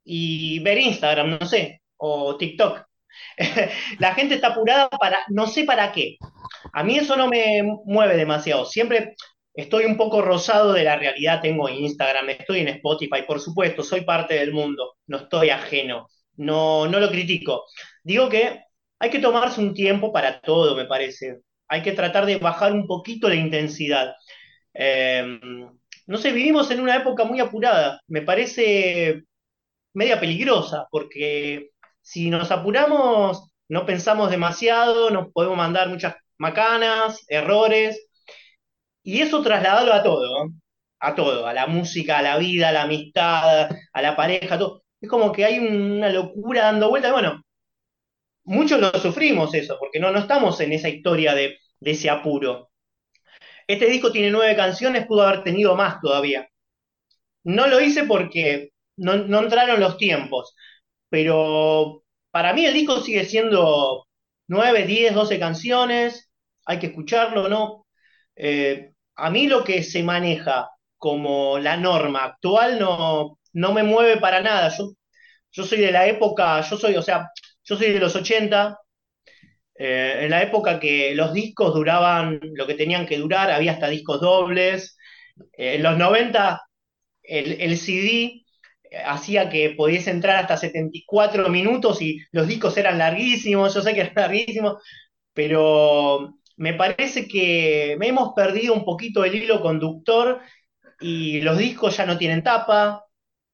y 0.04 0.60
ver 0.60 0.78
Instagram, 0.78 1.40
no 1.40 1.46
sé, 1.48 1.82
o 1.96 2.36
TikTok. 2.36 2.84
la 4.00 4.14
gente 4.14 4.36
está 4.36 4.50
apurada 4.50 4.90
para, 4.90 5.20
no 5.30 5.48
sé 5.48 5.64
para 5.64 5.94
qué. 5.94 6.18
A 6.74 6.84
mí 6.84 6.98
eso 6.98 7.16
no 7.16 7.30
me 7.30 7.64
mueve 7.86 8.18
demasiado. 8.18 8.66
Siempre 8.66 9.16
estoy 9.54 9.86
un 9.86 9.96
poco 9.96 10.22
rosado 10.22 10.74
de 10.74 10.84
la 10.84 10.98
realidad. 10.98 11.40
Tengo 11.42 11.70
Instagram, 11.70 12.30
estoy 12.30 12.60
en 12.60 12.68
Spotify, 12.70 13.22
por 13.26 13.40
supuesto, 13.40 13.84
soy 13.84 14.02
parte 14.02 14.34
del 14.34 14.52
mundo, 14.52 14.96
no 15.08 15.18
estoy 15.18 15.50
ajeno, 15.50 16.10
no, 16.36 16.88
no 16.88 17.00
lo 17.00 17.10
critico. 17.10 17.64
Digo 18.04 18.28
que 18.28 18.60
hay 19.02 19.10
que 19.10 19.20
tomarse 19.20 19.60
un 19.62 19.74
tiempo 19.74 20.14
para 20.14 20.42
todo, 20.42 20.76
me 20.76 20.86
parece. 20.86 21.42
Hay 21.68 21.82
que 21.82 21.94
tratar 21.94 22.26
de 22.28 22.38
bajar 22.38 22.72
un 22.74 22.86
poquito 22.88 23.28
la 23.30 23.36
intensidad. 23.36 24.14
Eh, 24.76 25.40
no 26.08 26.18
sé, 26.18 26.32
vivimos 26.32 26.70
en 26.72 26.82
una 26.82 26.98
época 26.98 27.24
muy 27.24 27.40
apurada. 27.40 28.00
Me 28.08 28.22
parece 28.22 29.24
media 29.94 30.20
peligrosa, 30.20 30.88
porque 30.92 31.72
si 32.02 32.30
nos 32.30 32.52
apuramos, 32.52 33.52
no 33.70 33.86
pensamos 33.88 34.30
demasiado, 34.30 35.10
nos 35.10 35.32
podemos 35.34 35.58
mandar 35.58 35.90
muchas 35.90 36.16
macanas, 36.38 37.26
errores, 37.28 38.08
y 39.04 39.22
eso 39.22 39.42
trasladarlo 39.42 39.94
a 39.94 40.04
todo, 40.04 40.50
a 41.00 41.16
todo, 41.16 41.48
a 41.48 41.54
la 41.54 41.68
música, 41.68 42.20
a 42.20 42.22
la 42.22 42.38
vida, 42.38 42.70
a 42.70 42.72
la 42.72 42.84
amistad, 42.84 43.70
a 43.94 44.02
la 44.02 44.16
pareja, 44.16 44.60
todo. 44.60 44.84
Es 45.02 45.10
como 45.10 45.32
que 45.32 45.46
hay 45.46 45.60
una 45.60 46.10
locura 46.10 46.64
dando 46.64 46.90
vueltas. 46.90 47.12
Bueno, 47.14 47.42
muchos 48.44 48.80
lo 48.80 48.92
sufrimos 49.00 49.54
eso, 49.54 49.78
porque 49.80 50.00
no, 50.00 50.12
no 50.12 50.20
estamos 50.20 50.60
en 50.62 50.74
esa 50.74 50.90
historia 50.90 51.34
de, 51.36 51.58
ese 51.82 52.10
apuro. 52.10 52.72
Este 53.68 53.88
disco 53.88 54.12
tiene 54.12 54.32
nueve 54.32 54.56
canciones, 54.56 55.06
pudo 55.08 55.24
haber 55.24 55.44
tenido 55.44 55.76
más 55.76 56.00
todavía. 56.02 56.48
No 57.44 57.68
lo 57.68 57.82
hice 57.82 58.04
porque 58.06 58.72
no, 58.98 59.16
no 59.18 59.40
entraron 59.40 59.80
los 59.80 59.98
tiempos, 59.98 60.56
pero 61.10 62.04
para 62.32 62.54
mí 62.54 62.66
el 62.66 62.74
disco 62.74 63.02
sigue 63.02 63.26
siendo 63.26 64.08
9, 64.48 64.86
10, 64.86 65.14
12 65.16 65.40
canciones, 65.40 66.32
hay 66.66 66.80
que 66.80 66.88
escucharlo, 66.88 67.50
¿no? 67.50 67.88
Eh, 68.36 68.94
a 69.16 69.30
mí 69.30 69.48
lo 69.48 69.64
que 69.64 69.84
se 69.84 70.04
maneja 70.04 70.70
como 70.98 71.60
la 71.60 71.78
norma 71.78 72.26
actual 72.26 72.80
no, 72.80 73.40
no 73.54 73.74
me 73.74 73.84
mueve 73.84 74.18
para 74.18 74.42
nada. 74.42 74.70
Yo, 74.78 74.92
yo 75.52 75.64
soy 75.66 75.80
de 75.80 75.92
la 75.92 76.08
época, 76.08 76.62
yo 76.62 76.78
soy, 76.78 76.96
o 76.96 77.02
sea, 77.02 77.30
yo 77.64 77.76
soy 77.78 77.92
de 77.92 78.00
los 78.00 78.16
80, 78.16 78.78
eh, 79.76 80.26
en 80.26 80.32
la 80.32 80.44
época 80.44 80.80
que 80.80 81.16
los 81.16 81.34
discos 81.34 81.74
duraban 81.74 82.40
lo 82.54 82.68
que 82.68 82.76
tenían 82.76 83.06
que 83.06 83.18
durar, 83.18 83.52
había 83.52 83.74
hasta 83.74 83.90
discos 83.90 84.22
dobles. 84.22 84.98
Eh, 85.58 85.76
en 85.76 85.84
los 85.84 85.98
90 85.98 86.62
el, 87.24 87.78
CD 87.78 88.44
hacía 89.06 89.50
que 89.50 89.72
podías 89.72 90.08
entrar 90.08 90.38
hasta 90.38 90.58
74 90.58 91.50
minutos 91.50 92.02
y 92.02 92.20
los 92.32 92.48
discos 92.48 92.78
eran 92.78 92.98
larguísimos, 92.98 93.74
yo 93.74 93.82
sé 93.82 93.94
que 93.94 94.02
eran 94.02 94.14
larguísimos, 94.16 94.84
pero 95.34 96.36
me 96.58 96.74
parece 96.74 97.28
que 97.28 97.94
hemos 97.94 98.34
perdido 98.36 98.74
un 98.74 98.86
poquito 98.86 99.24
el 99.24 99.36
hilo 99.36 99.62
conductor 99.62 100.42
y 101.00 101.42
los 101.42 101.58
discos 101.58 101.98
ya 101.98 102.06
no 102.06 102.18
tienen 102.18 102.44
tapa, 102.44 103.06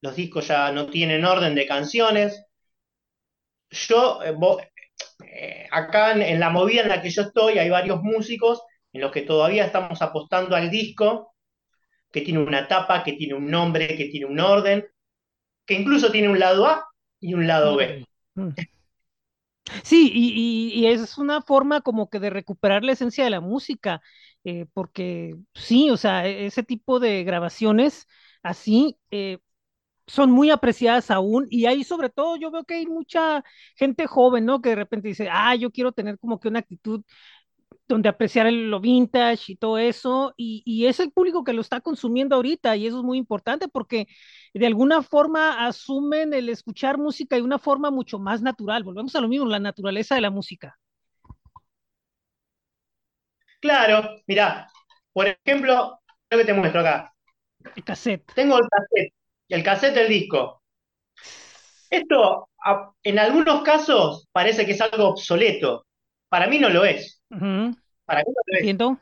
los 0.02 0.16
discos 0.16 0.48
ya 0.48 0.72
no 0.72 0.86
tienen 0.86 1.24
orden 1.24 1.54
de 1.54 1.66
canciones. 1.66 2.44
Yo, 3.70 4.22
eh, 4.22 4.34
eh, 5.24 5.66
acá 5.70 6.12
en, 6.12 6.40
la 6.40 6.50
movida 6.50 6.82
en 6.82 6.88
la 6.88 7.02
que 7.02 7.10
yo 7.10 7.22
estoy, 7.22 7.58
hay 7.58 7.70
varios 7.70 8.02
músicos 8.02 8.62
en 8.92 9.02
los 9.02 9.12
que 9.12 9.22
todavía 9.22 9.66
estamos 9.66 10.00
apostando 10.02 10.56
al 10.56 10.70
disco, 10.70 11.34
que 12.10 12.22
tiene 12.22 12.40
una 12.40 12.66
tapa, 12.66 13.04
que 13.04 13.12
tiene 13.12 13.34
un 13.34 13.50
nombre, 13.50 13.96
que 13.96 14.06
tiene 14.06 14.26
un 14.26 14.40
orden, 14.40 14.86
que 15.66 15.74
incluso 15.74 16.10
tiene 16.10 16.28
un 16.28 16.38
lado 16.38 16.66
A 16.66 16.86
y 17.20 17.34
un 17.34 17.46
lado 17.46 17.76
B. 17.76 18.06
Mm. 18.34 18.48
Sí, 19.84 20.10
y, 20.14 20.86
es 20.86 21.18
una 21.18 21.42
forma 21.42 21.82
como 21.82 22.08
que 22.08 22.20
de 22.20 22.30
recuperar 22.30 22.84
la 22.84 22.92
esencia 22.92 23.24
de 23.24 23.30
la 23.30 23.40
música, 23.40 24.00
eh, 24.44 24.64
porque 24.72 25.34
sí, 25.54 25.90
o 25.90 25.98
sea, 25.98 26.26
e, 26.26 26.46
ese 26.46 26.62
tipo 26.62 27.00
de 27.00 27.22
grabaciones 27.24 28.06
así 28.42 28.96
son 30.08 30.30
muy 30.32 30.50
apreciadas 30.50 31.10
aún, 31.10 31.46
y 31.50 31.66
ahí 31.66 31.84
sobre 31.84 32.08
todo 32.10 32.36
yo 32.36 32.50
veo 32.50 32.64
que 32.64 32.74
hay 32.74 32.86
mucha 32.86 33.44
gente 33.76 34.06
joven, 34.06 34.44
¿no? 34.46 34.60
Que 34.60 34.70
de 34.70 34.76
repente 34.76 35.08
dice, 35.08 35.28
ah, 35.30 35.54
yo 35.54 35.70
quiero 35.70 35.92
tener 35.92 36.18
como 36.18 36.40
que 36.40 36.48
una 36.48 36.60
actitud 36.60 37.04
donde 37.86 38.08
apreciar 38.08 38.52
lo 38.52 38.80
vintage 38.80 39.52
y 39.52 39.56
todo 39.56 39.78
eso, 39.78 40.34
y, 40.36 40.86
es 40.86 41.00
el 41.00 41.10
público 41.12 41.44
que 41.44 41.52
lo 41.52 41.62
está 41.62 41.80
consumiendo 41.80 42.36
ahorita, 42.36 42.76
y 42.76 42.86
eso 42.86 42.98
es 42.98 43.04
muy 43.04 43.18
importante 43.18 43.68
porque 43.68 44.06
de 44.54 44.66
alguna 44.66 45.02
forma 45.02 45.66
asumen 45.66 46.34
el 46.34 46.48
escuchar 46.48 46.98
música 46.98 47.36
de 47.36 47.42
una 47.42 47.58
forma 47.58 47.90
mucho 47.90 48.18
más 48.18 48.42
natural. 48.42 48.84
Volvemos 48.84 49.14
a 49.16 49.20
lo 49.20 49.28
mismo, 49.28 49.46
la 49.46 49.58
naturaleza 49.58 50.14
de 50.14 50.20
la 50.20 50.30
música. 50.30 50.78
Claro, 53.60 54.16
mira, 54.26 54.68
por 55.12 55.26
ejemplo, 55.26 55.98
lo 56.30 56.38
que 56.38 56.44
te 56.44 56.54
muestro 56.54 56.80
acá. 56.80 57.12
El 57.74 57.84
cassette. 57.84 58.32
Tengo 58.34 58.56
el 58.56 58.68
cassette, 58.68 59.12
el 59.48 59.62
cassette 59.62 59.94
del 59.94 60.08
disco. 60.08 60.62
Esto, 61.90 62.48
en 63.02 63.18
algunos 63.18 63.62
casos, 63.62 64.26
parece 64.32 64.66
que 64.66 64.72
es 64.72 64.80
algo 64.80 65.08
obsoleto. 65.08 65.86
Para 66.28 66.46
mí 66.46 66.58
no 66.58 66.68
lo 66.68 66.84
es. 66.84 67.22
Para 67.28 68.22
mí 68.22 68.32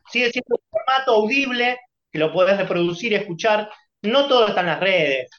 Sigue 0.09 0.31
siendo 0.31 0.57
un 0.57 0.69
formato 0.71 1.15
audible 1.15 1.79
que 2.11 2.19
lo 2.19 2.33
podés 2.33 2.57
reproducir 2.57 3.13
y 3.13 3.17
escuchar. 3.17 3.71
No 4.03 4.29
todo 4.29 4.49
está 4.49 4.61
en 4.61 4.67
las 4.67 4.81
redes. 4.81 5.31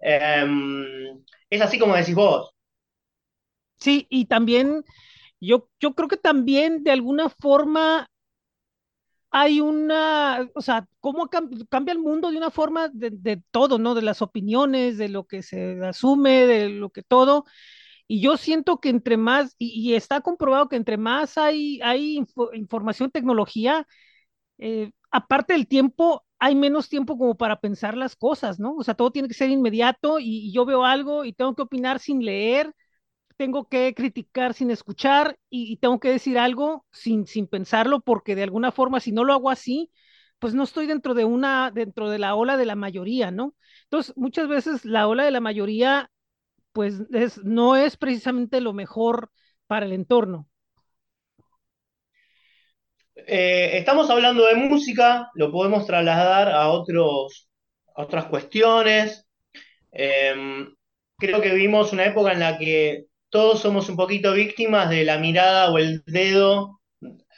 Em, 0.00 1.22
es 1.48 1.60
así 1.60 1.78
como 1.78 1.94
decís 1.94 2.14
vos. 2.14 2.50
Sí, 3.78 4.06
y 4.10 4.26
también 4.26 4.84
yo, 5.40 5.68
yo 5.80 5.94
creo 5.94 6.08
que 6.08 6.16
también 6.16 6.82
de 6.82 6.90
alguna 6.90 7.28
forma 7.28 8.08
hay 9.30 9.60
una, 9.60 10.48
o 10.54 10.62
sea, 10.62 10.86
cómo 11.00 11.28
cambia 11.28 11.92
el 11.92 11.98
mundo 11.98 12.30
de 12.30 12.38
una 12.38 12.50
forma 12.50 12.88
de, 12.88 13.42
todo, 13.50 13.78
¿no? 13.78 13.94
De 13.94 14.02
las 14.02 14.22
opiniones, 14.22 14.98
de 14.98 15.08
lo 15.08 15.26
que 15.26 15.42
se 15.42 15.84
asume, 15.84 16.46
de 16.46 16.68
lo 16.70 16.90
que 16.90 17.02
todo. 17.02 17.44
Y 18.08 18.20
yo 18.20 18.36
siento 18.36 18.80
que 18.80 18.90
entre 18.90 19.16
más, 19.16 19.54
y, 19.58 19.94
está 19.94 20.20
comprobado 20.20 20.68
que 20.68 20.76
entre 20.76 20.96
más 20.96 21.38
hay, 21.38 21.80
hay 21.82 22.24
información, 22.54 23.10
tecnología, 23.10 23.86
eh, 24.58 24.92
aparte 25.10 25.54
del 25.54 25.66
tiempo, 25.68 26.24
hay 26.38 26.54
menos 26.54 26.88
tiempo 26.88 27.18
como 27.18 27.36
para 27.36 27.60
pensar 27.60 27.96
las 27.96 28.16
cosas, 28.16 28.58
¿no? 28.60 28.74
O 28.76 28.84
sea, 28.84 28.94
todo 28.94 29.10
tiene 29.10 29.28
que 29.28 29.34
ser 29.34 29.50
inmediato 29.50 30.18
y, 30.20 30.52
yo 30.52 30.64
veo 30.66 30.84
algo 30.84 31.24
y 31.24 31.32
tengo 31.32 31.54
que 31.54 31.62
opinar 31.62 31.98
sin 32.00 32.24
leer, 32.24 32.72
tengo 33.36 33.68
que 33.68 33.94
criticar 33.94 34.54
sin 34.54 34.70
escuchar 34.70 35.38
y, 35.50 35.76
tengo 35.78 36.00
que 36.00 36.10
decir 36.10 36.38
algo 36.38 36.84
sin, 36.92 37.26
sin 37.26 37.46
pensarlo 37.46 38.00
porque 38.00 38.34
de 38.34 38.42
alguna 38.42 38.72
forma, 38.72 39.00
si 39.00 39.12
no 39.12 39.24
lo 39.24 39.32
hago 39.32 39.50
así, 39.50 39.90
pues 40.38 40.54
no 40.54 40.64
estoy 40.64 40.86
dentro 40.86 41.14
de 41.14 41.24
una, 41.24 41.70
dentro 41.70 42.10
de 42.10 42.18
la 42.18 42.34
ola 42.34 42.56
de 42.56 42.66
la 42.66 42.76
mayoría, 42.76 43.30
¿no? 43.30 43.54
Entonces, 43.84 44.16
muchas 44.16 44.48
veces 44.48 44.84
la 44.84 45.08
ola 45.08 45.24
de 45.24 45.30
la 45.30 45.40
mayoría 45.40 46.10
pues 46.72 47.00
no 47.42 47.74
es 47.74 47.96
precisamente 47.96 48.60
lo 48.60 48.74
mejor 48.74 49.30
para 49.66 49.86
el 49.86 49.92
entorno. 49.92 50.46
Eh, 53.14 53.78
estamos 53.78 54.10
hablando 54.10 54.44
de 54.44 54.56
música, 54.56 55.30
lo 55.34 55.50
podemos 55.50 55.86
trasladar 55.86 56.50
a, 56.50 56.68
otros, 56.68 57.48
otras 57.94 58.26
cuestiones. 58.26 59.26
Em, 59.90 60.74
creo 61.16 61.40
que 61.40 61.54
vivimos 61.54 61.94
una 61.94 62.04
época 62.04 62.32
en 62.32 62.40
la 62.40 62.58
que 62.58 63.06
todos 63.36 63.60
somos 63.60 63.90
un 63.90 63.96
poquito 63.96 64.32
víctimas 64.32 64.88
de 64.88 65.04
la 65.04 65.18
mirada 65.18 65.70
o 65.70 65.76
el 65.76 66.02
dedo 66.06 66.80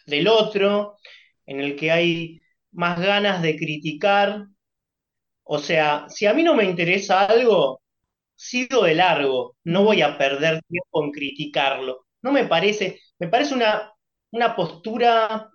del 0.07 0.29
otro, 0.29 0.97
en 1.45 1.61
el 1.61 1.75
que 1.75 1.91
hay 1.91 2.41
más 2.71 3.01
ganas 3.01 3.43
de 3.43 3.57
criticar. 3.57 4.47
O 5.43 5.59
sea, 5.59 6.07
si 6.09 6.27
a 6.27 6.35
mí 6.35 6.45
no 6.45 6.55
me 6.55 6.65
interesa 6.65 7.27
algo, 7.27 7.83
sigo 8.37 8.85
de 8.85 8.95
largo, 8.95 9.57
no 9.65 9.83
voy 9.83 10.03
a 10.03 10.17
perder 10.17 10.63
tiempo 10.69 11.05
en 11.05 11.11
criticarlo. 11.11 12.07
No 12.23 12.31
me 12.31 12.45
parece, 12.45 13.01
me 13.19 13.27
parece 13.27 13.55
una, 13.55 13.93
una 14.31 14.55
postura 14.55 15.51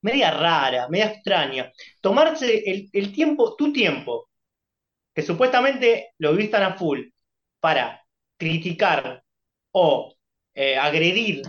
media 0.00 0.30
rara, 0.30 0.88
media 0.88 1.08
extraña. 1.12 1.70
Tomarse 2.00 2.62
el, 2.92 3.12
tiempo, 3.12 3.56
tu 3.56 3.74
tiempo, 3.74 4.30
que 5.14 5.22
supuestamente 5.22 6.12
lo 6.18 6.32
vivís 6.32 6.54
a 6.54 6.74
full, 6.78 7.02
para 7.60 8.02
criticar 8.38 9.25
o 9.78 10.14
eh, 10.54 10.78
agredir 10.78 11.42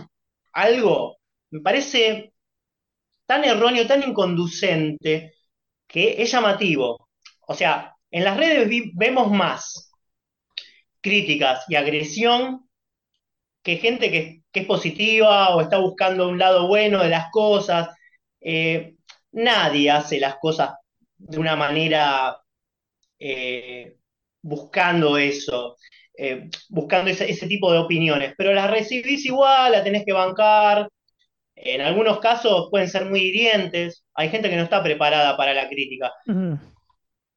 algo, 0.52 1.16
me 1.50 1.60
parece 1.60 2.34
tan 3.26 3.44
erróneo, 3.44 3.86
tan 3.86 4.02
inconducente, 4.02 5.34
que 5.86 6.22
es 6.22 6.30
llamativo. 6.32 7.08
O 7.46 7.54
sea, 7.54 7.94
en 8.10 8.24
las 8.24 8.36
redes 8.36 8.68
vemos 8.94 9.30
más 9.30 9.90
críticas 11.00 11.64
y 11.68 11.76
agresión 11.76 12.68
que 13.62 13.76
gente 13.78 14.10
que, 14.10 14.42
es 14.52 14.66
positiva 14.66 15.54
o 15.54 15.60
está 15.60 15.78
buscando 15.78 16.28
un 16.28 16.38
lado 16.38 16.66
bueno 16.66 17.02
de 17.02 17.10
las 17.10 17.30
cosas. 17.30 17.88
Eh, 18.40 18.96
nadie 19.32 19.90
hace 19.90 20.18
las 20.20 20.36
cosas 20.36 20.74
de 21.16 21.38
una 21.38 21.54
manera 21.56 22.38
eh, 23.18 23.96
buscando 24.42 25.16
eso, 25.18 25.76
eh, 26.20 26.50
buscando 26.68 27.10
ese, 27.10 27.46
tipo 27.46 27.72
de 27.72 27.78
opiniones, 27.78 28.34
pero 28.36 28.52
las 28.52 28.68
recibís 28.70 29.24
igual, 29.24 29.70
la 29.72 29.84
tenés 29.84 30.04
que 30.04 30.12
bancar. 30.12 30.88
En 31.54 31.80
algunos 31.80 32.18
casos 32.18 32.68
pueden 32.70 32.88
ser 32.88 33.04
muy 33.06 33.20
hirientes. 33.20 34.04
Hay 34.14 34.28
gente 34.28 34.50
que 34.50 34.56
no 34.56 34.64
está 34.64 34.82
preparada 34.82 35.36
para 35.36 35.54
la 35.54 35.68
crítica. 35.68 36.12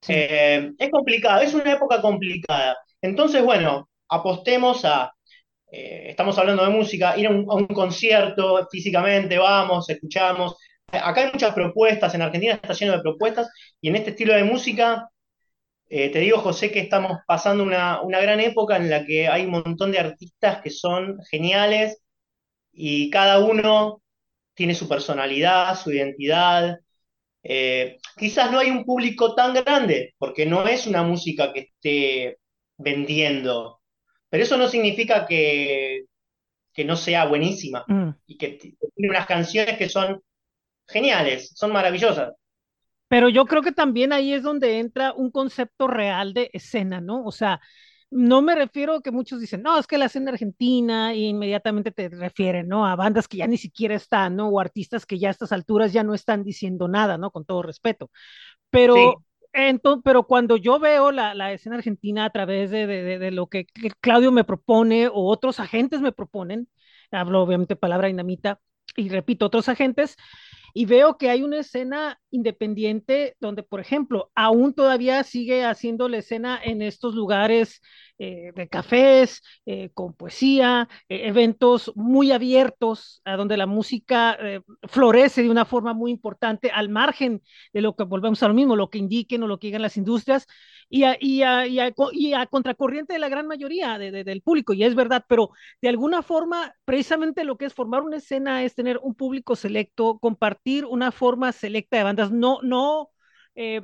es 0.07 0.89
complicado, 0.91 1.41
es 1.41 1.53
una 1.53 1.73
época 1.73 2.01
complicada. 2.01 2.75
Entonces, 3.01 3.43
bueno, 3.43 3.87
apostemos 4.09 4.83
a, 4.83 5.11
eh, 5.71 6.07
estamos 6.09 6.37
hablando 6.39 6.65
de 6.65 6.71
música, 6.71 7.15
ir 7.17 7.27
a 7.27 7.29
un, 7.29 7.67
concierto 7.67 8.67
físicamente, 8.71 9.37
vamos, 9.37 9.89
escuchamos. 9.89 10.57
Acá 10.87 11.21
hay 11.21 11.31
muchas 11.31 11.53
propuestas, 11.53 12.13
en 12.15 12.23
Argentina 12.23 12.55
está 12.55 12.73
lleno 12.73 12.93
de 12.93 13.01
propuestas, 13.01 13.49
y 13.79 13.89
en 13.89 13.95
este 13.95 14.09
estilo 14.09 14.33
de 14.33 14.43
música, 14.43 15.09
eh, 15.93 16.09
te 16.09 16.19
digo, 16.19 16.37
José, 16.37 16.71
que 16.71 16.79
estamos 16.79 17.19
pasando 17.27 17.65
una, 17.65 17.99
gran 18.21 18.39
época 18.39 18.77
en 18.77 18.89
la 18.89 19.05
que 19.05 19.27
hay 19.27 19.43
un 19.43 19.51
montón 19.51 19.91
de 19.91 19.99
artistas 19.99 20.61
que 20.61 20.69
son 20.69 21.19
geniales 21.29 22.01
y 22.71 23.09
cada 23.09 23.39
uno 23.39 24.01
tiene 24.53 24.73
su 24.73 24.87
personalidad, 24.87 25.77
su 25.77 25.91
identidad. 25.91 26.79
Eh, 27.43 27.97
quizás 28.17 28.53
no 28.53 28.59
hay 28.59 28.69
un 28.69 28.85
público 28.85 29.35
tan 29.35 29.53
grande, 29.53 30.15
porque 30.17 30.45
no 30.45 30.65
es 30.65 30.87
una 30.87 31.03
música 31.03 31.51
que 31.51 31.59
esté 31.59 32.37
vendiendo, 32.77 33.81
pero 34.29 34.43
eso 34.43 34.55
no 34.55 34.69
significa 34.69 35.25
que, 35.27 36.05
no 36.85 36.95
sea 36.95 37.25
buenísima 37.25 37.83
mm. 37.87 38.09
y 38.27 38.37
que 38.37 38.47
tiene 38.53 39.09
unas 39.09 39.27
canciones 39.27 39.77
que 39.77 39.89
son 39.89 40.21
geniales, 40.87 41.51
son 41.53 41.73
maravillosas. 41.73 42.31
Pero 43.11 43.27
yo 43.27 43.45
creo 43.45 43.61
que 43.61 43.73
también 43.73 44.13
ahí 44.13 44.31
es 44.31 44.41
donde 44.41 44.79
entra 44.79 45.11
un 45.11 45.31
concepto 45.31 45.85
real 45.85 46.33
de 46.33 46.49
escena, 46.53 47.01
¿no? 47.01 47.25
O 47.25 47.33
sea, 47.33 47.59
no 48.09 48.41
me 48.41 48.55
refiero 48.55 48.95
a 48.95 49.01
que 49.01 49.11
muchos 49.11 49.41
dicen, 49.41 49.61
no, 49.61 49.77
es 49.77 49.85
que 49.85 49.97
la 49.97 50.05
escena 50.05 50.31
argentina, 50.31 51.13
y 51.13 51.25
inmediatamente 51.25 51.91
te 51.91 52.07
refieren, 52.07 52.69
¿no? 52.69 52.87
A 52.87 52.95
bandas 52.95 53.27
que 53.27 53.35
ya 53.35 53.47
ni 53.47 53.57
siquiera 53.57 53.95
están, 53.95 54.37
¿no? 54.37 54.47
O 54.47 54.61
artistas 54.61 55.05
que 55.05 55.19
ya 55.19 55.27
a 55.27 55.31
estas 55.31 55.51
alturas 55.51 55.91
ya 55.91 56.03
no 56.03 56.13
están 56.13 56.45
diciendo 56.45 56.87
nada, 56.87 57.17
¿no? 57.17 57.31
Con 57.31 57.43
todo 57.43 57.63
respeto. 57.63 58.09
Pero 58.69 59.25
entonces, 59.51 60.03
pero 60.05 60.23
cuando 60.25 60.55
yo 60.55 60.79
veo 60.79 61.11
la, 61.11 61.51
escena 61.51 61.75
argentina 61.75 62.23
a 62.23 62.29
través 62.29 62.71
de, 62.71 63.29
lo 63.31 63.47
que, 63.47 63.65
Claudio 63.99 64.31
me 64.31 64.45
propone 64.45 65.09
o 65.09 65.25
otros 65.25 65.59
agentes 65.59 65.99
me 65.99 66.13
proponen, 66.13 66.69
hablo 67.11 67.41
obviamente 67.41 67.75
palabra 67.75 68.07
dinamita, 68.07 68.61
y 68.95 69.09
repito, 69.09 69.47
otros 69.47 69.67
agentes, 69.67 70.15
y 70.73 70.85
veo 70.85 71.17
que 71.17 71.29
hay 71.29 71.43
una 71.43 71.59
escena 71.59 72.20
independiente 72.31 73.35
donde, 73.39 73.63
por 73.63 73.79
ejemplo, 73.79 74.31
aún 74.35 74.73
todavía 74.73 75.23
sigue 75.23 75.65
haciendo 75.65 76.09
la 76.09 76.17
escena 76.17 76.59
en 76.63 76.81
estos 76.81 77.13
lugares 77.13 77.81
eh, 78.23 78.51
de 78.55 78.67
cafés, 78.69 79.41
eh, 79.65 79.89
con 79.95 80.13
poesía, 80.13 80.87
eh, 81.09 81.21
eventos 81.25 81.91
muy 81.95 82.31
abiertos, 82.31 83.19
a 83.25 83.35
donde 83.35 83.57
la 83.57 83.65
música 83.65 84.37
florece 84.83 85.41
de 85.41 85.49
una 85.49 85.65
forma 85.65 85.93
muy 85.93 86.11
importante, 86.11 86.69
al 86.69 86.89
margen 86.89 87.41
de 87.73 87.81
lo 87.81 87.95
que 87.95 88.03
volvemos 88.03 88.43
a 88.43 88.47
lo 88.47 88.53
mismo, 88.53 88.75
lo 88.75 88.91
que 88.91 88.99
indiquen 88.99 89.41
o 89.41 89.47
lo 89.47 89.57
que 89.57 89.67
digan 89.67 89.81
las 89.81 89.97
industrias, 89.97 90.45
y 90.87 91.03
a, 91.03 92.45
contracorriente 92.49 93.13
de 93.13 93.19
la 93.19 93.29
gran 93.29 93.47
mayoría 93.47 93.97
del 93.97 94.41
público, 94.41 94.73
y 94.73 94.83
es 94.83 94.93
verdad, 94.93 95.25
pero 95.27 95.49
de 95.81 95.89
alguna 95.89 96.21
forma, 96.21 96.75
precisamente 96.85 97.43
lo 97.43 97.57
que 97.57 97.65
es 97.65 97.73
formar 97.73 98.03
una 98.03 98.17
escena 98.17 98.63
es 98.63 98.75
tener 98.75 98.99
un 99.01 99.15
público 99.15 99.55
selecto, 99.55 100.19
compartir 100.19 100.85
una 100.85 101.11
forma 101.11 101.51
selecta 101.53 101.97
de 101.97 102.03
no, 102.29 102.59
no, 102.61 103.09
eh, 103.55 103.81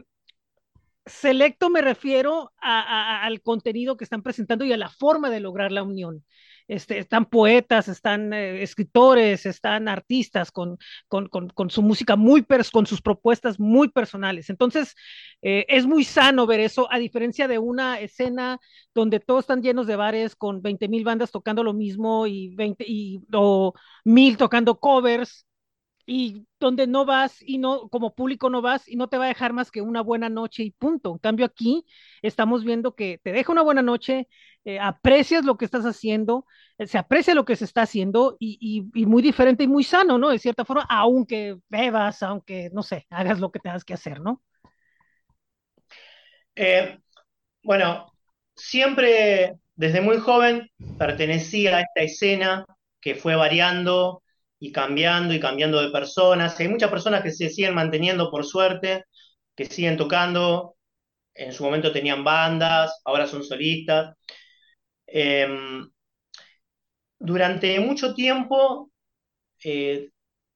selecto 1.08 1.70
me 1.70 1.82
refiero 1.82 2.52
al 2.60 3.42
contenido 3.42 3.98
que 3.98 4.04
están 4.04 4.22
presentando 4.22 4.66
y 4.66 4.74
a 4.74 4.78
la 4.78 4.90
forma 4.90 5.30
de 5.30 5.40
lograr 5.40 5.72
la 5.72 5.84
unión. 5.84 6.24
Este, 6.68 6.98
están 7.00 7.28
poetas, 7.28 7.88
están 7.88 8.34
eh, 8.34 8.62
escritores, 8.62 9.46
están 9.46 9.88
artistas 9.88 10.52
con, 10.52 10.78
su 11.70 11.82
música 11.82 12.18
muy, 12.18 12.46
con 12.74 12.86
sus 12.86 13.02
propuestas 13.02 13.58
muy 13.58 13.88
personales. 13.88 14.50
Entonces, 14.50 14.94
eh, 15.42 15.66
es 15.70 15.86
muy 15.88 16.04
sano 16.04 16.46
ver 16.46 16.60
eso, 16.60 16.92
a 16.92 17.00
diferencia 17.00 17.48
de 17.48 17.58
una 17.58 18.02
escena 18.02 18.60
donde 18.94 19.22
todos 19.22 19.42
están 19.42 19.62
llenos 19.62 19.88
de 19.88 19.96
bares 19.96 20.36
con 20.36 20.62
20 20.62 20.90
mil 20.90 21.06
bandas 21.06 21.32
tocando 21.32 21.64
lo 21.64 21.74
mismo 21.74 22.28
y 22.28 22.54
20 22.56 22.84
y, 22.86 23.22
mil 24.04 24.38
tocando 24.38 24.78
covers 24.78 25.47
y 26.10 26.48
donde 26.58 26.88
no 26.88 27.06
vas 27.06 27.42
y 27.42 27.58
no, 27.58 27.90
como 27.90 28.16
público 28.16 28.50
no 28.50 28.62
vas 28.62 28.88
y 28.88 28.96
no 28.96 29.10
te 29.10 29.18
va 29.18 29.26
a 29.26 29.28
dejar 29.28 29.52
más 29.52 29.70
que 29.72 29.82
una 29.82 30.02
buena 30.02 30.30
noche 30.30 30.64
y 30.64 30.72
punto. 30.72 31.12
En 31.12 31.18
cambio 31.18 31.46
aquí 31.46 31.86
estamos 32.22 32.64
viendo 32.64 32.96
que 32.96 33.20
te 33.22 33.34
deja 33.34 33.52
una 33.52 33.62
buena 33.62 33.82
noche, 33.82 34.30
eh, 34.64 34.80
aprecias 34.80 35.44
lo 35.44 35.58
que 35.58 35.66
estás 35.66 35.86
haciendo, 35.86 36.46
eh, 36.78 36.88
se 36.88 36.98
aprecia 36.98 37.36
lo 37.36 37.44
que 37.44 37.58
se 37.58 37.66
está 37.66 37.82
haciendo 37.82 38.38
y, 38.40 38.86
muy 38.94 39.22
diferente 39.22 39.66
y 39.66 39.68
muy 39.68 39.84
sano, 39.84 40.18
¿no? 40.18 40.30
De 40.30 40.40
cierta 40.40 40.64
forma, 40.64 40.88
aunque 40.90 41.58
bebas, 41.68 42.24
aunque, 42.24 42.70
no 42.72 42.84
sé, 42.84 43.06
hagas 43.10 43.42
lo 43.42 43.52
que 43.52 43.60
tengas 43.60 43.84
que 43.84 43.94
hacer, 43.94 44.22
¿no? 44.22 44.42
Eh, 46.56 46.98
bueno, 47.64 48.14
siempre 48.56 49.58
desde 49.76 50.00
muy 50.00 50.20
joven 50.20 50.72
pertenecía 50.98 51.76
a 51.76 51.82
esta 51.82 52.02
escena 52.02 52.66
que 53.02 53.16
fue 53.16 53.36
variando 53.36 54.24
y 54.60 54.72
cambiando 54.72 55.34
y 55.34 55.40
cambiando 55.40 55.82
de 55.82 55.92
personas. 55.92 56.60
Hay 56.60 56.68
muchas 56.68 56.90
personas 56.90 57.24
que 57.24 57.32
se 57.32 57.50
siguen 57.50 57.76
manteniendo 57.76 58.32
por 58.32 58.46
suerte, 58.46 59.06
que 59.56 59.66
siguen 59.66 59.98
tocando. 59.98 60.76
En 61.34 61.54
su 61.54 61.64
momento 61.64 61.92
tenían 61.92 62.24
bandas, 62.24 63.02
ahora 63.06 63.28
son 63.28 63.44
solistas. 63.44 64.16
Em, 65.08 65.90
durante 67.20 67.80
mucho 67.80 68.14
tiempo 68.14 68.92
eh, 69.64 70.10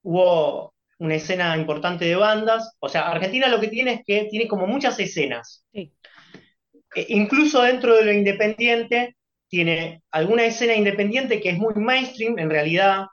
hubo 0.03 0.73
una 0.99 1.15
escena 1.15 1.57
importante 1.57 2.05
de 2.05 2.15
bandas. 2.15 2.75
O 2.79 2.89
sea, 2.89 3.09
Argentina 3.09 3.47
lo 3.47 3.59
que 3.59 3.67
tiene 3.67 3.93
es 3.93 4.01
que 4.05 4.27
tiene 4.29 4.47
como 4.47 4.67
muchas 4.67 4.99
escenas. 4.99 5.65
E 5.73 5.91
incluso 7.09 7.61
dentro 7.61 7.95
de 7.95 8.05
lo 8.05 8.13
independiente, 8.13 9.15
tiene 9.47 10.03
alguna 10.11 10.45
escena 10.45 10.75
independiente 10.75 11.41
que 11.41 11.49
es 11.49 11.57
muy 11.57 11.73
mainstream 11.75 12.37
en 12.39 12.49
realidad, 12.49 13.05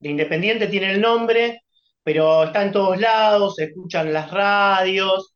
de 0.00 0.08
Independiente 0.10 0.66
tiene 0.68 0.92
el 0.92 1.00
nombre, 1.00 1.62
pero 2.02 2.44
está 2.44 2.62
en 2.62 2.72
todos 2.72 2.98
lados, 2.98 3.56
se 3.56 3.64
escuchan 3.64 4.12
las 4.12 4.30
radios, 4.30 5.34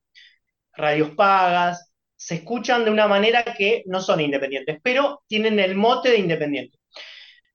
radios 0.75 1.11
pagas, 1.11 1.92
se 2.16 2.37
escuchan 2.37 2.85
de 2.85 2.90
una 2.90 3.09
manera 3.09 3.44
que 3.44 3.83
no 3.87 4.01
son 4.01 4.20
independientes, 4.20 4.79
pero 4.83 5.22
tienen 5.27 5.59
el 5.59 5.75
mote 5.75 6.11
de 6.11 6.18
independiente. 6.18 6.79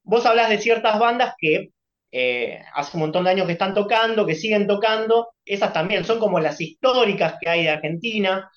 Vos 0.03 0.25
hablas 0.25 0.49
de 0.49 0.59
ciertas 0.59 0.99
bandas 0.99 1.33
que 1.37 1.69
eh, 2.11 2.61
hace 2.73 2.97
un 2.97 3.01
montón 3.01 3.25
de 3.25 3.31
años 3.31 3.47
que 3.47 3.53
están 3.53 3.73
tocando, 3.73 4.25
que 4.25 4.35
siguen 4.35 4.67
tocando, 4.67 5.29
esas 5.45 5.73
también 5.73 6.05
son 6.05 6.19
como 6.19 6.39
las 6.39 6.59
históricas 6.61 7.35
que 7.41 7.49
hay 7.49 7.63
de 7.63 7.69
Argentina. 7.71 8.49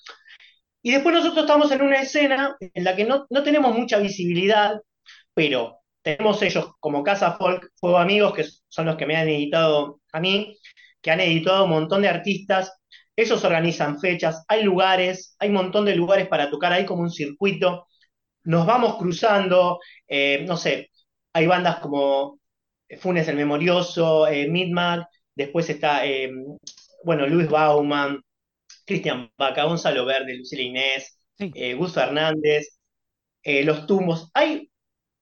Y 0.81 0.91
después 0.91 1.15
nosotros 1.15 1.43
estamos 1.45 1.71
en 1.71 1.81
una 1.81 2.01
escena 2.01 2.55
en 2.59 2.83
la 2.83 2.95
que 2.95 3.05
no, 3.05 3.25
no 3.29 3.43
tenemos 3.43 3.75
mucha 3.75 3.99
visibilidad, 3.99 4.81
pero 5.33 5.80
tenemos 6.01 6.41
ellos 6.41 6.71
como 6.79 7.03
Casa 7.03 7.33
Folk, 7.37 7.71
Fuego 7.75 7.97
Amigos, 7.97 8.33
que 8.33 8.45
son 8.67 8.85
los 8.87 8.95
que 8.95 9.05
me 9.05 9.15
han 9.15 9.27
editado 9.29 10.01
a 10.11 10.19
mí, 10.19 10.57
que 11.01 11.11
han 11.11 11.19
editado 11.19 11.65
un 11.65 11.71
montón 11.71 12.01
de 12.01 12.09
artistas. 12.09 12.73
Ellos 13.15 13.43
organizan 13.43 13.99
fechas, 13.99 14.43
hay 14.47 14.63
lugares, 14.63 15.35
hay 15.39 15.49
un 15.49 15.55
montón 15.55 15.85
de 15.85 15.95
lugares 15.95 16.27
para 16.27 16.49
tocar, 16.49 16.73
hay 16.73 16.85
como 16.85 17.03
un 17.03 17.11
circuito. 17.11 17.87
Nos 18.43 18.65
vamos 18.65 18.97
cruzando, 18.97 19.79
eh, 20.07 20.43
no 20.47 20.57
sé, 20.57 20.89
hay 21.33 21.47
bandas 21.47 21.79
como 21.79 22.39
Funes 22.99 23.27
el 23.27 23.35
Memorioso, 23.37 24.27
eh, 24.27 24.47
Midmar, 24.49 25.07
después 25.35 25.69
está, 25.69 26.05
eh, 26.05 26.31
bueno, 27.03 27.27
Luis 27.27 27.49
Bauman, 27.49 28.21
Cristian 28.85 29.31
Baca, 29.37 29.65
Gonzalo 29.65 30.05
Verde, 30.05 30.37
Lucila 30.37 30.63
Inés, 30.63 31.17
Gus 31.77 31.93
Fernández, 31.93 32.77
Los 33.43 33.87
Tumbos. 33.87 34.29
Hay 34.33 34.70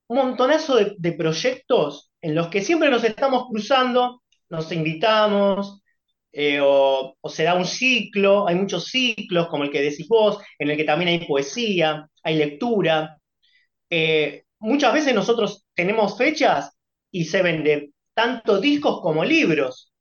un 0.09 0.17
montonazo 0.17 0.75
de, 0.97 1.11
proyectos 1.13 2.11
en 2.21 2.35
los 2.35 2.47
que 2.49 2.61
siempre 2.61 2.89
nos 2.89 3.03
estamos 3.03 3.47
cruzando, 3.49 4.23
nos 4.49 4.71
invitamos, 4.71 5.81
eh, 6.31 6.59
o, 6.61 7.15
se 7.29 7.43
da 7.43 7.53
un 7.53 7.65
ciclo, 7.65 8.47
hay 8.47 8.55
muchos 8.55 8.85
ciclos 8.87 9.47
como 9.47 9.63
el 9.63 9.71
que 9.71 9.81
decís 9.81 10.07
vos, 10.07 10.39
en 10.57 10.71
el 10.71 10.77
que 10.77 10.83
también 10.83 11.09
hay 11.09 11.27
poesía, 11.27 12.09
hay 12.23 12.35
lectura. 12.37 13.17
Eh, 13.89 14.45
muchas 14.59 14.93
veces 14.93 15.13
nosotros 15.13 15.65
tenemos 15.75 16.17
fechas 16.17 16.71
y 17.11 17.25
se 17.25 17.43
venden 17.43 17.93
tanto 18.13 18.59
discos 18.59 19.01
como 19.01 19.23
libros 19.23 19.93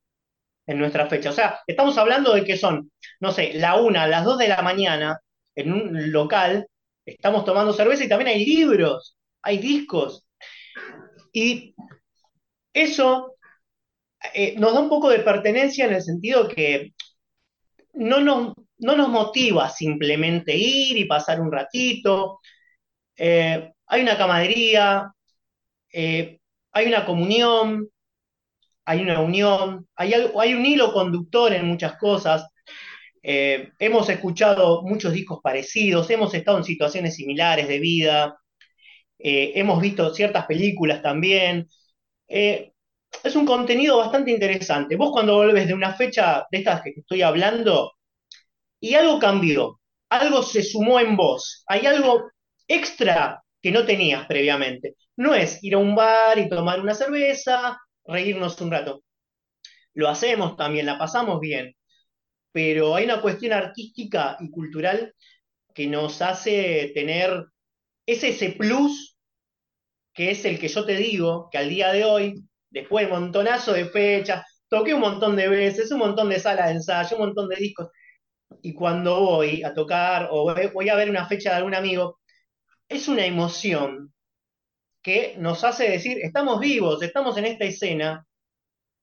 en 0.66 0.78
nuestra 0.78 1.06
fecha. 1.06 1.30
O 1.30 1.34
sea, 1.34 1.60
estamos 1.66 1.98
hablando 1.98 2.32
de 2.34 2.44
que 2.44 2.56
son, 2.56 2.90
no 3.20 3.32
sé, 3.32 3.52
la 3.54 3.76
una, 3.76 4.06
las 4.06 4.24
dos 4.24 4.38
de 4.38 4.48
la 4.48 4.62
mañana 4.62 5.20
en 5.54 5.72
un 5.72 6.12
local, 6.12 6.66
estamos 7.04 7.44
tomando 7.44 7.72
cerveza 7.74 8.04
y 8.04 8.08
también 8.08 8.28
hay 8.28 8.46
libros, 8.46 9.18
hay 9.42 9.58
discos. 9.58 10.26
Y 11.32 11.74
eso 12.72 13.36
eh, 14.34 14.54
nos 14.58 14.74
da 14.74 14.80
un 14.80 14.88
poco 14.88 15.10
de 15.10 15.20
pertenencia 15.20 15.86
en 15.86 15.94
el 15.94 16.02
sentido 16.02 16.48
que 16.48 16.92
no 17.94 18.20
nos, 18.20 18.54
no 18.78 18.96
nos 18.96 19.08
motiva 19.08 19.68
simplemente 19.70 20.56
ir 20.56 20.96
y 20.96 21.04
pasar 21.06 21.40
un 21.40 21.52
ratito. 21.52 22.40
Eh, 23.16 23.72
hay 23.86 24.02
una 24.02 24.16
camadería, 24.16 25.12
eh, 25.92 26.38
hay 26.72 26.86
una 26.86 27.04
comunión, 27.06 27.88
hay 28.84 29.00
una 29.02 29.20
unión, 29.20 29.88
hay, 29.96 30.14
hay 30.14 30.54
un 30.54 30.66
hilo 30.66 30.92
conductor 30.92 31.52
en 31.52 31.66
muchas 31.66 31.96
cosas. 31.98 32.48
hemos 33.22 34.08
escuchado 34.08 34.82
muchos 34.82 35.12
discos 35.12 35.40
parecidos, 35.42 36.08
hemos 36.10 36.32
estado 36.34 36.58
en 36.58 36.64
situaciones 36.64 37.16
similares 37.16 37.68
de 37.68 37.78
vida, 37.80 38.38
hemos 39.18 39.80
visto 39.80 40.14
ciertas 40.14 40.46
películas 40.46 41.02
también 41.02 41.68
es 43.24 43.36
un 43.36 43.46
contenido 43.46 43.98
bastante 43.98 44.30
interesante. 44.30 44.96
Vos 44.96 45.10
cuando 45.12 45.36
volvés 45.36 45.66
de 45.66 45.74
una 45.74 45.94
fecha 45.94 46.46
de 46.50 46.58
estas 46.58 46.82
que 46.82 46.90
estoy 46.96 47.22
hablando 47.22 47.92
y 48.80 48.94
algo 48.94 49.18
cambió, 49.18 49.80
algo 50.10 50.42
se 50.42 50.62
sumó 50.62 51.00
en 51.00 51.16
vos, 51.16 51.64
hay 51.66 51.86
algo 51.86 52.30
extra 52.66 53.42
que 53.60 53.72
no 53.72 53.84
tenías 53.84 54.26
previamente. 54.26 54.94
No 55.16 55.34
es 55.34 55.62
ir 55.62 55.74
a 55.74 55.78
un 55.78 55.94
bar 55.94 56.38
y 56.38 56.48
tomar 56.48 56.80
una 56.80 56.94
cerveza, 56.94 57.78
reírnos 58.04 58.60
un 58.60 58.70
rato. 58.70 59.02
Lo 59.94 60.08
hacemos 60.08 60.56
también, 60.56 60.86
la 60.86 60.98
pasamos 60.98 61.40
bien, 61.40 61.74
pero 62.52 62.94
hay 62.94 63.04
una 63.04 63.20
cuestión 63.20 63.52
artística 63.52 64.36
y 64.40 64.50
cultural 64.50 65.14
que 65.74 65.86
nos 65.86 66.22
hace 66.22 66.92
tener 66.94 67.46
ese, 68.08 68.28
ese 68.28 68.50
plus 68.50 69.16
que 70.14 70.30
es 70.32 70.44
el 70.44 70.58
que 70.58 70.68
yo 70.68 70.84
te 70.84 70.96
digo, 70.96 71.48
que 71.50 71.58
al 71.58 71.68
día 71.68 71.92
de 71.92 72.04
hoy 72.04 72.42
después 72.70 73.06
de 73.06 73.12
montonazo 73.12 73.72
de 73.72 73.86
fechas, 73.86 74.44
toqué 74.68 74.94
un 74.94 75.00
montón 75.00 75.36
de 75.36 75.48
veces, 75.48 75.90
un 75.92 76.00
montón 76.00 76.28
de 76.28 76.40
salas 76.40 76.66
de 76.66 76.72
ensayo, 76.72 77.16
un 77.16 77.26
montón 77.26 77.48
de 77.48 77.56
discos, 77.56 77.88
y 78.62 78.74
cuando 78.74 79.20
voy 79.20 79.62
a 79.62 79.74
tocar 79.74 80.28
o 80.30 80.54
voy 80.72 80.88
a 80.88 80.96
ver 80.96 81.10
una 81.10 81.26
fecha 81.26 81.50
de 81.50 81.56
algún 81.56 81.74
amigo, 81.74 82.18
es 82.88 83.08
una 83.08 83.24
emoción 83.24 84.12
que 85.02 85.36
nos 85.38 85.64
hace 85.64 85.88
decir, 85.88 86.18
estamos 86.22 86.60
vivos, 86.60 87.02
estamos 87.02 87.36
en 87.36 87.46
esta 87.46 87.64
escena, 87.64 88.26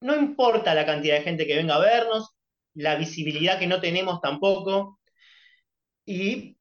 no 0.01 0.15
importa 0.15 0.75
la 0.75 0.85
cantidad 0.85 1.15
de 1.15 1.23
gente 1.23 1.47
que 1.47 1.55
venga 1.55 1.75
a 1.75 1.79
vernos, 1.79 2.31
la 2.73 2.95
visibilidad 2.95 3.57
que 3.57 3.67
no 3.67 3.79
tenemos 3.79 4.19
tampoco, 4.21 4.99
y 6.05 6.57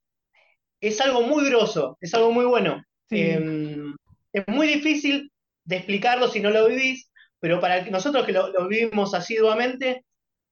es 0.88 1.00
algo 1.00 1.22
muy 1.22 1.46
groso, 1.46 1.96
es 2.00 2.12
algo 2.12 2.30
muy 2.30 2.44
bueno. 2.44 2.82
Em, 3.08 3.94
es 4.32 4.46
muy 4.48 4.66
difícil 4.66 5.32
de 5.64 5.76
explicarlo 5.76 6.28
si 6.28 6.40
no 6.40 6.50
lo 6.50 6.68
vivís, 6.68 7.10
pero 7.40 7.58
para 7.58 7.86
nosotros 7.86 8.26
que 8.26 8.32
lo, 8.32 8.68
vivimos 8.68 9.14
asiduamente, 9.14 10.04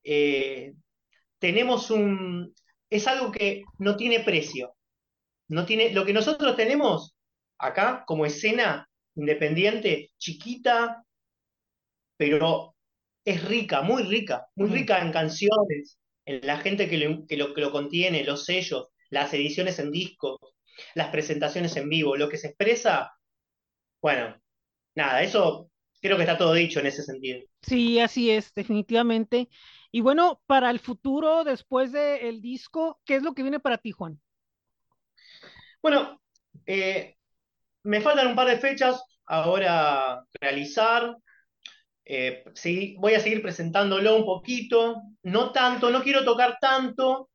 eh, 0.03 0.73
tenemos 1.39 1.91
un. 1.91 2.55
es 2.89 3.07
algo 3.07 3.31
que 3.31 3.63
no 3.79 3.97
tiene 3.97 4.21
precio. 4.21 4.75
No 5.49 5.67
tiene, 5.67 5.93
lo 5.93 6.07
que 6.07 6.15
nosotros 6.15 6.57
tenemos 6.57 7.15
acá 7.59 8.05
como 8.07 8.25
escena 8.25 8.89
independiente, 9.15 10.13
chiquita, 10.17 11.05
pero 12.17 12.75
es 13.25 13.45
rica, 13.45 13.83
muy 13.83 14.05
rica, 14.05 14.47
muy 14.55 14.71
rica 14.71 15.03
en 15.03 15.13
canciones, 15.13 15.99
en 16.25 16.47
la 16.47 16.57
gente 16.59 16.89
que 16.89 16.97
lo, 16.97 17.27
que 17.27 17.37
lo, 17.37 17.53
que 17.53 17.61
lo 17.61 17.71
contiene, 17.71 18.25
los 18.25 18.47
sellos, 18.47 18.92
las 19.13 19.33
ediciones 19.35 19.79
en 19.79 19.91
discos, 19.93 20.39
las 20.95 21.09
presentaciones 21.09 21.77
en 21.77 21.89
vivo, 21.89 22.17
lo 22.17 22.31
que 22.31 22.39
se 22.39 22.49
expresa, 22.49 23.13
bueno, 24.01 24.35
nada, 24.95 25.23
eso 25.23 25.71
creo 26.01 26.17
que 26.17 26.23
está 26.23 26.39
todo 26.39 26.55
dicho 26.55 26.81
en 26.81 26.87
ese 26.87 27.03
sentido. 27.03 27.41
Sí, 27.61 28.01
así 28.01 28.31
es, 28.31 28.55
definitivamente. 28.55 29.51
Y 29.93 30.01
bueno, 30.01 30.41
para 30.47 30.71
el 30.71 30.81
futuro, 30.81 31.45
después 31.45 31.93
del 31.93 32.41
disco, 32.41 33.01
¿qué 33.05 33.17
es 33.17 33.23
lo 33.23 33.35
que 33.35 33.43
viene 33.43 33.61
para 33.61 33.77
ti, 33.77 33.93
Juan? 33.93 34.19
Bueno, 35.83 36.21
eh, 36.65 37.17
me 37.83 38.01
faltan 38.01 38.29
un 38.29 38.35
par 38.35 38.49
de 38.49 38.59
fechas 38.59 39.05
ahora 39.27 40.25
realizar. 40.41 41.19
Eh, 42.07 42.45
sí, 42.55 42.97
voy 42.99 43.13
a 43.13 43.21
seguir 43.21 43.43
presentándolo 43.43 44.17
un 44.17 44.25
poquito, 44.25 45.03
no 45.23 45.53
tanto, 45.53 45.91
no 45.91 46.03
quiero 46.03 46.25
tocar 46.25 46.57
tanto, 46.59 47.29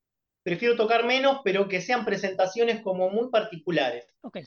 prefiero 0.47 0.77
tocar 0.77 1.03
menos, 1.03 1.41
pero 1.43 1.67
que 1.67 1.81
sean 1.81 2.05
presentaciones 2.05 2.79
como 2.81 3.09
muy 3.09 3.29
particulares. 3.29 4.05
Okay. 4.21 4.45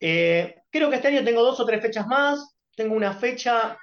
Eh, 0.00 0.54
creo 0.70 0.88
que 0.88 0.96
este 0.96 1.08
año 1.08 1.22
tengo 1.22 1.42
dos 1.42 1.60
o 1.60 1.66
tres 1.66 1.82
fechas 1.82 2.06
más. 2.06 2.56
Tengo 2.74 2.94
una 2.94 3.12
fecha 3.12 3.76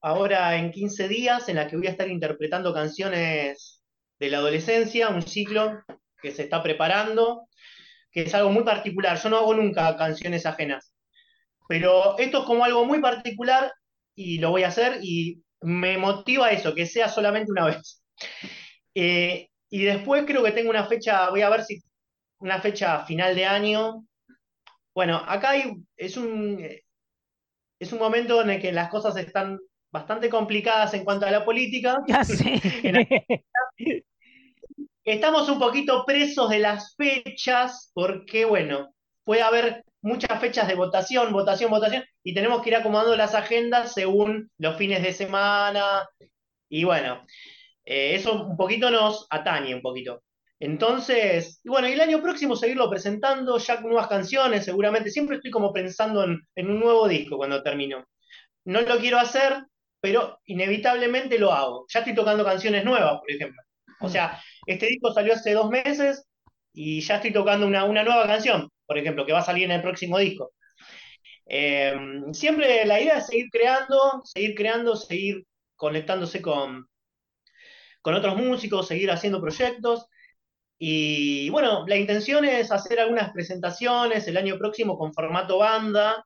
ahora 0.00 0.56
en 0.56 0.70
15 0.70 1.06
días 1.06 1.50
en 1.50 1.56
la 1.56 1.68
que 1.68 1.76
voy 1.76 1.86
a 1.86 1.90
estar 1.90 2.08
interpretando 2.08 2.72
canciones 2.72 3.82
de 4.18 4.30
la 4.30 4.38
adolescencia, 4.38 5.10
un 5.10 5.20
ciclo 5.20 5.82
que 6.22 6.30
se 6.30 6.44
está 6.44 6.62
preparando, 6.62 7.46
que 8.10 8.22
es 8.22 8.34
algo 8.34 8.48
muy 8.48 8.64
particular. 8.64 9.20
Yo 9.22 9.28
no 9.28 9.36
hago 9.36 9.52
nunca 9.52 9.94
canciones 9.98 10.46
ajenas, 10.46 10.94
pero 11.68 12.16
esto 12.18 12.38
es 12.38 12.44
como 12.46 12.64
algo 12.64 12.86
muy 12.86 13.02
particular 13.02 13.70
y 14.14 14.38
lo 14.38 14.48
voy 14.48 14.62
a 14.62 14.68
hacer 14.68 15.00
y 15.02 15.42
me 15.60 15.98
motiva 15.98 16.52
eso, 16.52 16.74
que 16.74 16.86
sea 16.86 17.10
solamente 17.10 17.52
una 17.52 17.66
vez. 17.66 18.02
Eh, 18.94 19.50
y 19.74 19.84
después 19.84 20.24
creo 20.26 20.42
que 20.42 20.52
tengo 20.52 20.70
una 20.70 20.86
fecha, 20.86 21.30
voy 21.30 21.42
a 21.42 21.50
ver 21.50 21.64
si 21.64 21.82
una 22.38 22.60
fecha 22.60 23.04
final 23.06 23.34
de 23.34 23.46
año 23.46 24.04
bueno, 24.94 25.16
acá 25.26 25.50
hay, 25.50 25.72
es 25.96 26.16
un, 26.16 26.64
es 27.80 27.92
un 27.92 27.98
momento 27.98 28.40
en 28.42 28.50
el 28.50 28.60
que 28.60 28.72
las 28.72 28.88
cosas 28.88 29.16
están 29.16 29.58
bastante 29.90 30.30
complicadas 30.30 30.94
en 30.94 31.04
cuanto 31.04 31.26
a 31.26 31.30
la 31.30 31.44
política. 31.44 31.98
Ya 32.06 32.24
sé. 32.24 32.60
Estamos 35.04 35.48
un 35.48 35.58
poquito 35.58 36.04
presos 36.06 36.48
de 36.48 36.60
las 36.60 36.94
fechas 36.96 37.90
porque, 37.92 38.44
bueno, 38.44 38.94
puede 39.24 39.42
haber 39.42 39.84
muchas 40.00 40.40
fechas 40.40 40.68
de 40.68 40.76
votación, 40.76 41.32
votación, 41.32 41.70
votación, 41.70 42.04
y 42.22 42.32
tenemos 42.32 42.62
que 42.62 42.70
ir 42.70 42.76
acomodando 42.76 43.16
las 43.16 43.34
agendas 43.34 43.92
según 43.92 44.50
los 44.56 44.76
fines 44.76 45.02
de 45.02 45.12
semana. 45.12 46.08
Y 46.70 46.84
bueno, 46.84 47.26
eh, 47.84 48.14
eso 48.14 48.44
un 48.44 48.56
poquito 48.56 48.90
nos 48.90 49.26
atañe 49.30 49.74
un 49.74 49.82
poquito. 49.82 50.22
Entonces, 50.60 51.60
bueno, 51.64 51.88
y 51.88 51.92
el 51.92 52.00
año 52.00 52.22
próximo 52.22 52.56
seguirlo 52.56 52.88
presentando, 52.88 53.58
ya 53.58 53.76
con 53.76 53.90
nuevas 53.90 54.08
canciones, 54.08 54.64
seguramente. 54.64 55.10
Siempre 55.10 55.36
estoy 55.36 55.50
como 55.50 55.72
pensando 55.72 56.24
en, 56.24 56.70
un 56.70 56.80
nuevo 56.80 57.08
disco 57.08 57.36
cuando 57.36 57.62
termino. 57.62 58.04
No 58.64 58.80
lo 58.82 58.98
quiero 58.98 59.18
hacer, 59.18 59.64
pero 60.00 60.40
inevitablemente 60.46 61.38
lo 61.38 61.52
hago. 61.52 61.86
Ya 61.88 62.00
estoy 62.00 62.14
tocando 62.14 62.44
canciones 62.44 62.84
nuevas, 62.84 63.18
por 63.20 63.30
ejemplo. 63.30 63.62
O 64.00 64.08
sea, 64.08 64.40
este 64.66 64.86
disco 64.86 65.12
salió 65.12 65.34
hace 65.34 65.52
dos 65.52 65.70
meses 65.70 66.26
y 66.72 67.00
ya 67.00 67.16
estoy 67.16 67.32
tocando 67.32 67.66
una, 67.66 67.86
nueva 67.86 68.26
canción, 68.26 68.70
por 68.86 68.98
ejemplo, 68.98 69.26
que 69.26 69.32
va 69.32 69.40
a 69.40 69.44
salir 69.44 69.64
en 69.64 69.72
el 69.72 69.82
próximo 69.82 70.18
disco. 70.18 70.52
Eh, 71.46 71.94
siempre 72.32 72.86
la 72.86 73.00
idea 73.00 73.18
es 73.18 73.26
seguir 73.26 73.48
creando, 73.50 74.22
seguir 74.24 74.54
creando, 74.54 74.96
seguir 74.96 75.44
conectándose 75.76 76.40
con, 76.40 76.86
con 78.04 78.14
otros 78.14 78.36
músicos, 78.36 78.86
seguir 78.86 79.10
haciendo 79.10 79.40
proyectos. 79.40 80.08
Y 80.78 81.48
bueno, 81.48 81.86
la 81.86 81.96
intención 81.96 82.44
es 82.44 82.70
hacer 82.70 83.00
algunas 83.00 83.32
presentaciones 83.32 84.28
el 84.28 84.36
año 84.36 84.58
próximo 84.58 84.98
con 84.98 85.14
formato 85.14 85.56
banda 85.56 86.22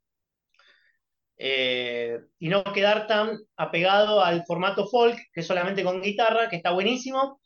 eh, 1.36 2.18
y 2.40 2.48
no 2.48 2.64
quedar 2.64 3.06
tan 3.06 3.38
apegado 3.56 4.24
al 4.24 4.44
formato 4.44 4.88
folk, 4.88 5.16
que 5.32 5.40
es 5.40 5.46
solamente 5.46 5.84
con 5.84 6.02
guitarra, 6.02 6.48
que 6.48 6.56
está 6.56 6.72
buenísimo, 6.72 7.40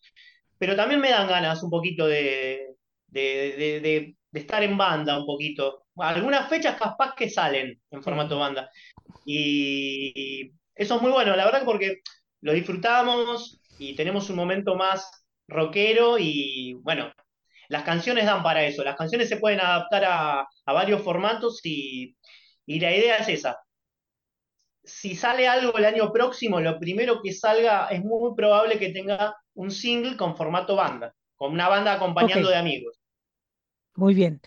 pero 0.57 0.75
también 0.77 1.03
me 1.03 1.11
dan 1.11 1.29
ganas 1.29 1.63
un 1.63 1.69
poquito 1.69 2.07
de, 2.07 2.75
de, 3.09 4.17
estar 4.33 4.63
en 4.63 4.79
banda 4.79 5.19
un 5.19 5.27
poquito. 5.27 5.85
Algunas 5.97 6.49
fechas 6.49 6.79
capaz 6.79 7.15
que 7.15 7.29
salen 7.29 7.79
en 7.91 8.03
formato 8.03 8.39
banda. 8.39 8.71
Y 9.27 10.53
eso 10.75 10.97
es 10.97 11.03
muy 11.03 11.13
bueno, 11.13 11.37
la 11.37 11.45
verdad, 11.45 11.65
porque 11.67 12.01
lo 12.41 12.55
disfrutamos 12.55 13.62
y 13.83 13.95
tenemos 13.97 14.31
un 14.31 14.37
momento 14.37 14.77
más 14.77 15.25
rockero 15.49 16.19
y 16.19 16.75
bueno, 16.83 17.13
las 17.69 17.83
canciones 17.83 18.27
dan 18.27 18.43
para 18.43 18.65
eso, 18.65 18.85
las 18.85 18.97
canciones 18.97 19.29
se 19.29 19.39
pueden 19.39 19.61
adaptar 19.61 20.05
a, 20.07 20.49
varios 20.67 21.03
formatos 21.03 21.61
y, 21.65 22.17
la 22.67 22.95
idea 22.95 23.17
es 23.19 23.29
esa. 23.29 23.59
si 24.85 25.15
sale 25.15 25.49
algo 25.49 25.77
el 25.77 25.85
año 25.85 26.13
próximo, 26.13 26.61
lo 26.61 26.79
primero 26.79 27.21
que 27.23 27.33
salga 27.33 27.89
es 27.89 28.03
muy 28.03 28.35
probable 28.35 28.79
que 28.79 28.91
tenga 28.91 29.37
un 29.55 29.71
single 29.71 30.17
con 30.17 30.37
formato 30.37 30.77
banda, 30.77 31.15
con 31.35 31.53
una 31.53 31.69
banda 31.69 31.95
acompañando 31.95 32.49
de 32.49 32.57
amigos. 32.57 32.99
Muy 33.95 34.15
bien. 34.15 34.41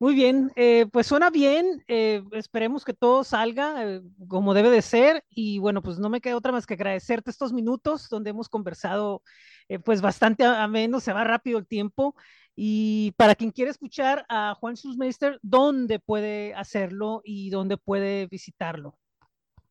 Muy 0.00 0.14
bien, 0.14 0.50
eh, 0.56 0.86
pues 0.92 1.06
suena 1.06 1.30
bien, 1.30 1.84
eh, 1.86 2.22
esperemos 2.32 2.84
que 2.84 2.94
todo 2.94 3.22
salga 3.22 3.84
eh, 3.84 4.02
como 4.28 4.52
debe 4.52 4.70
de 4.70 4.82
ser 4.82 5.24
y 5.30 5.58
bueno, 5.58 5.82
pues 5.82 5.98
no 5.98 6.08
me 6.08 6.20
queda 6.20 6.36
otra 6.36 6.52
más 6.52 6.66
que 6.66 6.74
agradecerte 6.74 7.30
estos 7.30 7.52
minutos 7.52 8.08
donde 8.08 8.30
hemos 8.30 8.48
conversado 8.48 9.22
pues 9.84 10.02
bastante 10.02 10.44
ameno, 10.44 11.00
se 11.00 11.14
va 11.14 11.24
rápido 11.24 11.58
el 11.58 11.66
tiempo 11.66 12.14
y 12.54 13.12
para 13.16 13.34
quien 13.34 13.50
quiera 13.50 13.70
escuchar 13.70 14.26
a 14.28 14.54
Juan 14.60 14.76
Schulmeister, 14.76 15.38
¿dónde 15.42 16.00
puede 16.00 16.54
hacerlo 16.54 17.22
y 17.24 17.48
dónde 17.48 17.78
puede 17.78 18.26
visitarlo? 18.26 18.98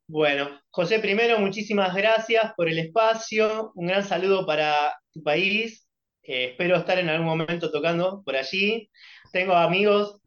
Bueno, 0.08 0.50
José, 0.70 1.00
primero 1.00 1.40
muchísimas 1.40 1.94
gracias 1.94 2.54
por 2.56 2.68
el 2.68 2.80
espacio, 2.80 3.72
un 3.76 3.88
gran 3.88 4.04
saludo 4.04 4.46
para 4.46 4.98
tu 5.12 5.22
país, 5.22 5.88
espero 6.24 6.78
estar 6.78 6.98
en 7.00 7.10
algún 7.10 7.28
momento 7.28 7.72
tocando 7.72 8.22
por 8.24 8.36
allí. 8.36 8.90
Tengo 9.32 9.54
amigos 9.54 10.22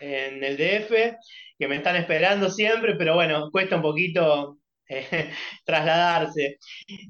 en 0.00 0.42
el 0.42 0.56
DF, 0.56 1.16
que 1.58 1.68
me 1.68 1.76
están 1.76 1.96
esperando 1.96 2.50
siempre, 2.50 2.96
pero 2.96 3.14
bueno, 3.14 3.50
cuesta 3.50 3.76
un 3.76 3.82
poquito 3.82 4.58
eh, 4.88 5.30
trasladarse. 5.64 6.58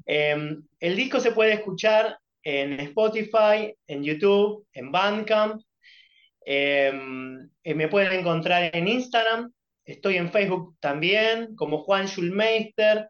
Em, 0.05 0.63
el 0.79 0.95
disco 0.95 1.19
se 1.19 1.31
puede 1.31 1.53
escuchar 1.53 2.17
en 2.43 2.79
Spotify, 2.79 3.73
en 3.87 4.03
YouTube, 4.03 4.67
en 4.73 4.91
Bandcamp. 4.91 5.61
Em, 6.45 7.49
eh, 7.63 7.73
me 7.73 7.87
pueden 7.87 8.19
encontrar 8.19 8.75
en 8.75 8.87
Instagram. 8.87 9.51
Estoy 9.85 10.17
en 10.17 10.31
Facebook 10.31 10.75
también, 10.79 11.55
como 11.55 11.83
Juan 11.83 12.07
Schulmeister. 12.07 13.07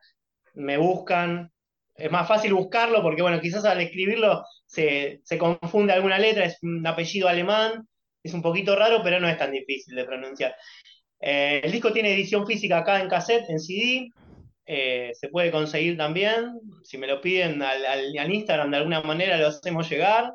Me 0.53 0.77
buscan. 0.77 1.51
Es 1.95 2.09
más 2.11 2.27
fácil 2.27 2.53
buscarlo 2.53 3.01
porque, 3.03 3.21
bueno, 3.21 3.39
quizás 3.39 3.65
al 3.65 3.81
escribirlo 3.81 4.43
se, 4.73 5.37
confunde 5.37 5.93
alguna 5.93 6.17
letra, 6.17 6.45
es 6.45 6.57
un 6.61 6.85
apellido 6.85 7.27
alemán 7.27 7.87
es 8.23 8.33
un 8.33 8.41
poquito 8.41 8.75
raro, 8.75 9.01
pero 9.03 9.19
no 9.19 9.27
es 9.27 9.37
tan 9.37 9.51
difícil 9.51 9.95
de 9.95 10.05
pronunciar. 10.05 10.55
Eh, 11.19 11.61
el 11.63 11.71
disco 11.71 11.91
tiene 11.91 12.13
edición 12.13 12.47
física 12.47 12.79
acá 12.79 13.01
en 13.01 13.09
cassette, 13.09 13.49
en 13.49 13.59
CD. 13.59 14.09
Eh, 14.65 15.11
se 15.13 15.27
puede 15.27 15.51
conseguir 15.51 15.97
también. 15.97 16.53
Si 16.83 16.97
me 16.97 17.07
lo 17.07 17.19
piden 17.19 17.61
al, 17.61 18.33
Instagram 18.33 18.71
de 18.71 18.77
alguna 18.77 19.01
manera, 19.01 19.37
lo 19.37 19.47
hacemos 19.47 19.89
llegar. 19.89 20.31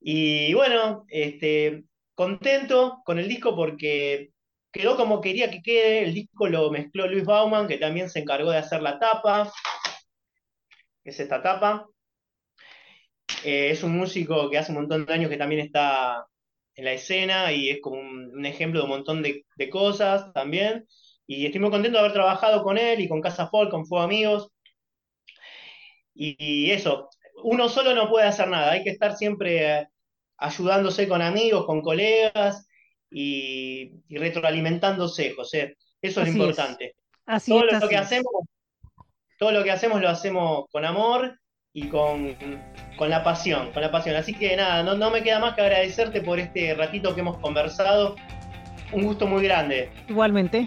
Y 0.00 0.52
bueno, 0.54 1.04
este, 1.08 1.84
contento 2.14 3.00
con 3.04 3.18
el 3.18 3.28
disco 3.28 3.54
porque 3.54 4.30
quedó 4.72 4.96
como 4.96 5.20
quería 5.20 5.50
que 5.50 5.62
quede. 5.62 6.04
El 6.04 6.14
disco 6.14 6.48
lo 6.48 6.70
mezcló 6.70 7.06
Luis 7.06 7.24
Bauman, 7.24 7.68
que 7.68 7.78
también 7.78 8.10
se 8.10 8.20
encargó 8.20 8.50
de 8.50 8.58
hacer 8.58 8.82
la 8.82 8.98
tapa. 8.98 9.52
Es 11.04 11.20
esta 11.20 11.40
tapa. 11.42 11.86
Eh, 13.44 13.70
es 13.70 13.82
un 13.82 13.96
músico 13.96 14.50
que 14.50 14.58
hace 14.58 14.72
un 14.72 14.78
montón 14.78 15.06
de 15.06 15.12
años 15.12 15.30
que 15.30 15.36
también 15.36 15.60
está 15.60 16.26
en 16.74 16.84
la 16.84 16.92
escena 16.92 17.52
y 17.52 17.70
es 17.70 17.80
como 17.80 17.98
un, 17.98 18.46
ejemplo 18.46 18.80
de 18.80 18.84
un 18.84 18.90
montón 18.90 19.22
de, 19.22 19.44
cosas 19.70 20.32
también. 20.32 20.86
Y 21.26 21.46
estoy 21.46 21.60
muy 21.60 21.70
contento 21.70 21.98
de 21.98 22.04
haber 22.04 22.12
trabajado 22.12 22.62
con 22.62 22.78
él 22.78 23.00
y 23.00 23.08
con 23.08 23.20
Casa 23.20 23.48
Folk, 23.48 23.70
con 23.70 23.86
Fuego 23.86 24.04
Amigos. 24.04 24.50
Y, 26.14 26.70
eso, 26.70 27.10
uno 27.44 27.68
solo 27.68 27.94
no 27.94 28.08
puede 28.08 28.26
hacer 28.26 28.48
nada, 28.48 28.72
hay 28.72 28.82
que 28.82 28.90
estar 28.90 29.16
siempre 29.16 29.80
eh, 29.80 29.88
ayudándose 30.36 31.06
con 31.06 31.22
amigos, 31.22 31.64
con 31.66 31.80
colegas 31.80 32.66
y, 33.10 33.92
retroalimentándose, 34.08 35.32
José. 35.34 35.76
Eso 36.00 36.22
es 36.22 36.28
lo 36.28 36.32
importante. 36.32 36.94
Así 37.26 37.52
todo 37.52 37.64
lo 37.64 37.88
que 37.88 37.96
hacemos, 37.96 38.32
todo 39.38 39.52
lo 39.52 39.62
que 39.62 39.70
hacemos 39.70 40.00
lo 40.00 40.08
hacemos 40.08 40.66
con 40.70 40.84
amor 40.84 41.38
y 41.72 41.88
con, 41.88 42.36
la 42.98 43.22
pasión, 43.22 43.70
con 43.72 43.82
la 43.82 43.90
pasión. 43.90 44.16
Así 44.16 44.34
que 44.34 44.56
nada, 44.56 44.82
no, 44.82 44.96
no 44.96 45.10
me 45.10 45.22
queda 45.22 45.38
más 45.38 45.54
que 45.54 45.62
agradecerte 45.62 46.20
por 46.20 46.38
este 46.38 46.74
ratito 46.74 47.14
que 47.14 47.20
hemos 47.20 47.38
conversado. 47.38 48.16
Un 48.92 49.04
gusto 49.04 49.26
muy 49.26 49.44
grande. 49.44 49.90
Igualmente, 50.08 50.66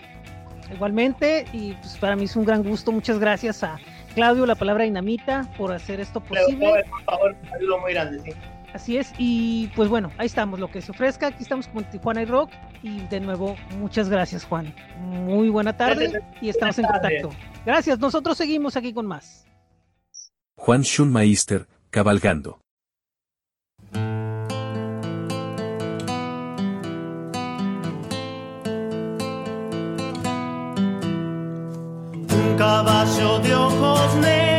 igualmente, 0.72 1.46
y 1.54 1.74
pues 1.74 1.98
para 1.98 2.16
mí 2.16 2.26
es 2.26 2.36
un 2.36 2.46
gran 2.46 2.64
gusto. 2.64 2.92
Muchas 2.92 3.20
gracias 3.20 3.64
a 3.64 3.80
Claudio, 4.14 4.46
la 4.46 4.56
palabra 4.56 4.84
dinamita, 4.84 5.50
por 5.58 5.72
hacer 5.74 6.00
esto 6.00 6.20
posible. 6.22 6.84
Por 6.90 7.04
favor, 7.04 7.36
un 7.42 7.50
saludo 7.50 7.80
muy 7.80 7.94
grande, 7.94 8.20
sí. 8.20 8.32
Así 8.74 8.96
es, 8.96 9.14
y 9.18 9.68
pues 9.76 9.90
bueno, 9.90 10.12
ahí 10.18 10.28
estamos, 10.28 10.58
lo 10.58 10.72
que 10.72 10.82
se 10.82 10.92
ofrezca, 10.92 11.28
aquí 11.28 11.44
estamos 11.44 11.68
con 11.68 11.84
Tijuana 11.84 12.22
y 12.22 12.26
Rock, 12.26 12.52
y 12.82 13.02
de 13.08 13.20
nuevo, 13.20 13.58
muchas 13.80 14.08
gracias 14.08 14.46
Juan. 14.46 14.74
Muy 14.98 15.50
buena 15.50 15.76
tarde 15.76 16.22
y 16.40 16.48
estamos 16.48 16.80
en 16.80 16.86
contacto. 16.86 17.32
Gracias, 17.66 18.00
nosotros 18.00 18.38
seguimos 18.38 18.78
aquí 18.78 18.94
con 18.94 19.08
más. 19.08 19.46
Juan 20.58 20.84
Schulmeister, 20.84 21.68
cabalgando. 21.90 22.60
Un 32.30 32.58
caballo 32.58 33.40
de 33.40 33.56
ojos 33.56 34.16
negros 34.16 34.51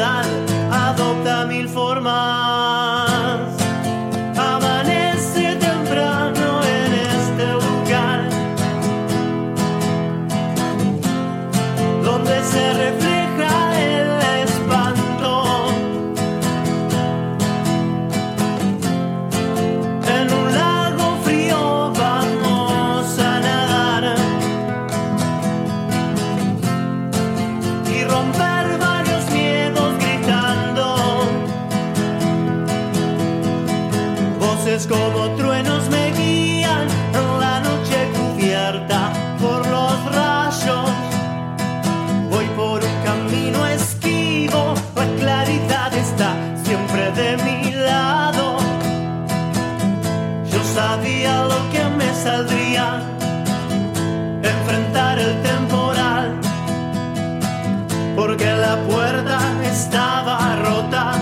la 0.00 0.22
crueldad 0.22 0.26
adopta 0.72 1.46
mil 1.46 1.68
formas. 1.68 2.59
porque 58.20 58.44
la 58.44 58.76
puerta 58.86 59.38
estaba 59.64 60.54
rota 60.56 61.12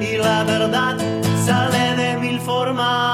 y 0.00 0.16
la 0.16 0.44
verdad 0.44 0.96
sale 1.44 1.96
de 1.96 2.16
mil 2.18 2.38
formas. 2.40 3.05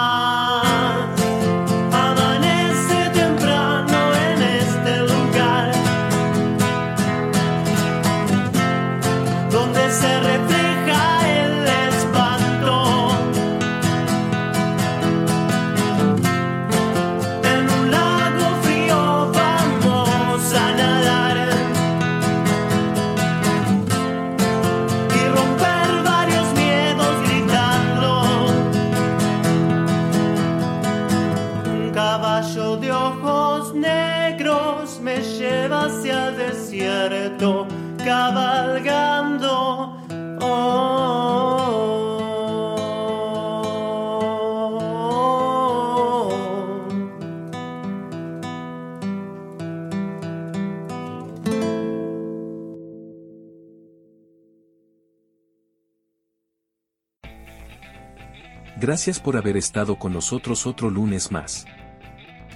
Gracias 58.83 59.21
por 59.21 59.37
haber 59.37 59.57
estado 59.57 59.95
con 59.95 60.13
nosotros 60.13 60.67
otro 60.67 60.91
lunes 60.91 61.31
más. 61.31 61.67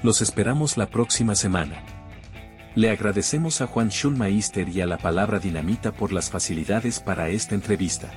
Los 0.03 0.21
esperamos 0.21 0.77
la 0.77 0.89
próxima 0.89 1.37
semana. 1.37 1.85
Le 2.75 2.91
agradecemos 2.91 3.61
a 3.61 3.69
Juan 3.69 3.91
Schulmeister 3.91 4.69
y 4.69 4.81
a 4.81 4.87
la 4.87 4.99
palabra 4.99 5.39
Dinamita 5.39 5.93
por 5.93 6.13
las 6.13 6.29
facilidades 6.29 6.99
para 6.99 7.29
esta 7.29 7.55
entrevista. 7.55 8.11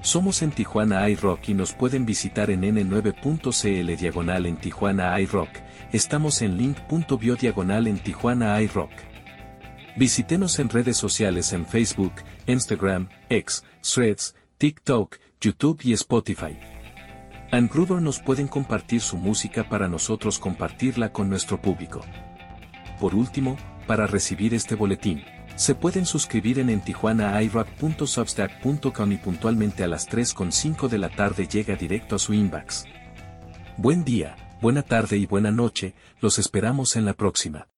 Somos 0.00 0.42
en 0.42 0.50
Tijuana 0.50 1.08
iRock 1.10 1.48
y 1.48 1.54
nos 1.54 1.74
pueden 1.74 2.06
visitar 2.06 2.50
en 2.50 2.62
n9.cl 2.62 3.96
diagonal 4.00 4.46
en 4.46 4.56
Tijuana 4.56 5.20
iRock. 5.20 5.50
Estamos 5.92 6.42
en 6.42 6.56
link.bio 6.56 7.36
diagonal 7.36 7.86
en 7.86 8.00
Tijuana 8.00 8.60
iRock. 8.60 8.90
Visítenos 9.96 10.58
en 10.58 10.70
redes 10.70 10.96
sociales 10.96 11.52
en 11.52 11.66
Facebook, 11.66 12.14
Instagram, 12.48 13.08
X, 13.28 13.62
Threads, 13.80 14.34
TikTok, 14.58 15.18
YouTube 15.40 15.82
y 15.84 15.92
Spotify. 15.92 16.71
Crudo 17.68 18.00
nos 18.00 18.18
pueden 18.18 18.48
compartir 18.48 19.02
su 19.02 19.18
música 19.18 19.68
para 19.68 19.86
nosotros 19.86 20.38
compartirla 20.38 21.12
con 21.12 21.28
nuestro 21.28 21.60
público. 21.60 22.00
Por 22.98 23.14
último, 23.14 23.58
para 23.86 24.06
recibir 24.06 24.54
este 24.54 24.74
boletín, 24.74 25.22
se 25.54 25.74
pueden 25.74 26.06
suscribir 26.06 26.58
en 26.58 26.70
entijuanairock.substack.com 26.70 29.12
y 29.12 29.16
puntualmente 29.16 29.84
a 29.84 29.88
las 29.88 30.08
3.5 30.08 30.88
de 30.88 30.96
la 30.96 31.10
tarde 31.10 31.46
llega 31.46 31.76
directo 31.76 32.16
a 32.16 32.18
su 32.18 32.32
inbox. 32.32 32.86
Buen 33.76 34.02
día, 34.02 34.34
buena 34.62 34.80
tarde 34.82 35.18
y 35.18 35.26
buena 35.26 35.50
noche, 35.50 35.94
los 36.20 36.38
esperamos 36.38 36.96
en 36.96 37.04
la 37.04 37.12
próxima. 37.12 37.68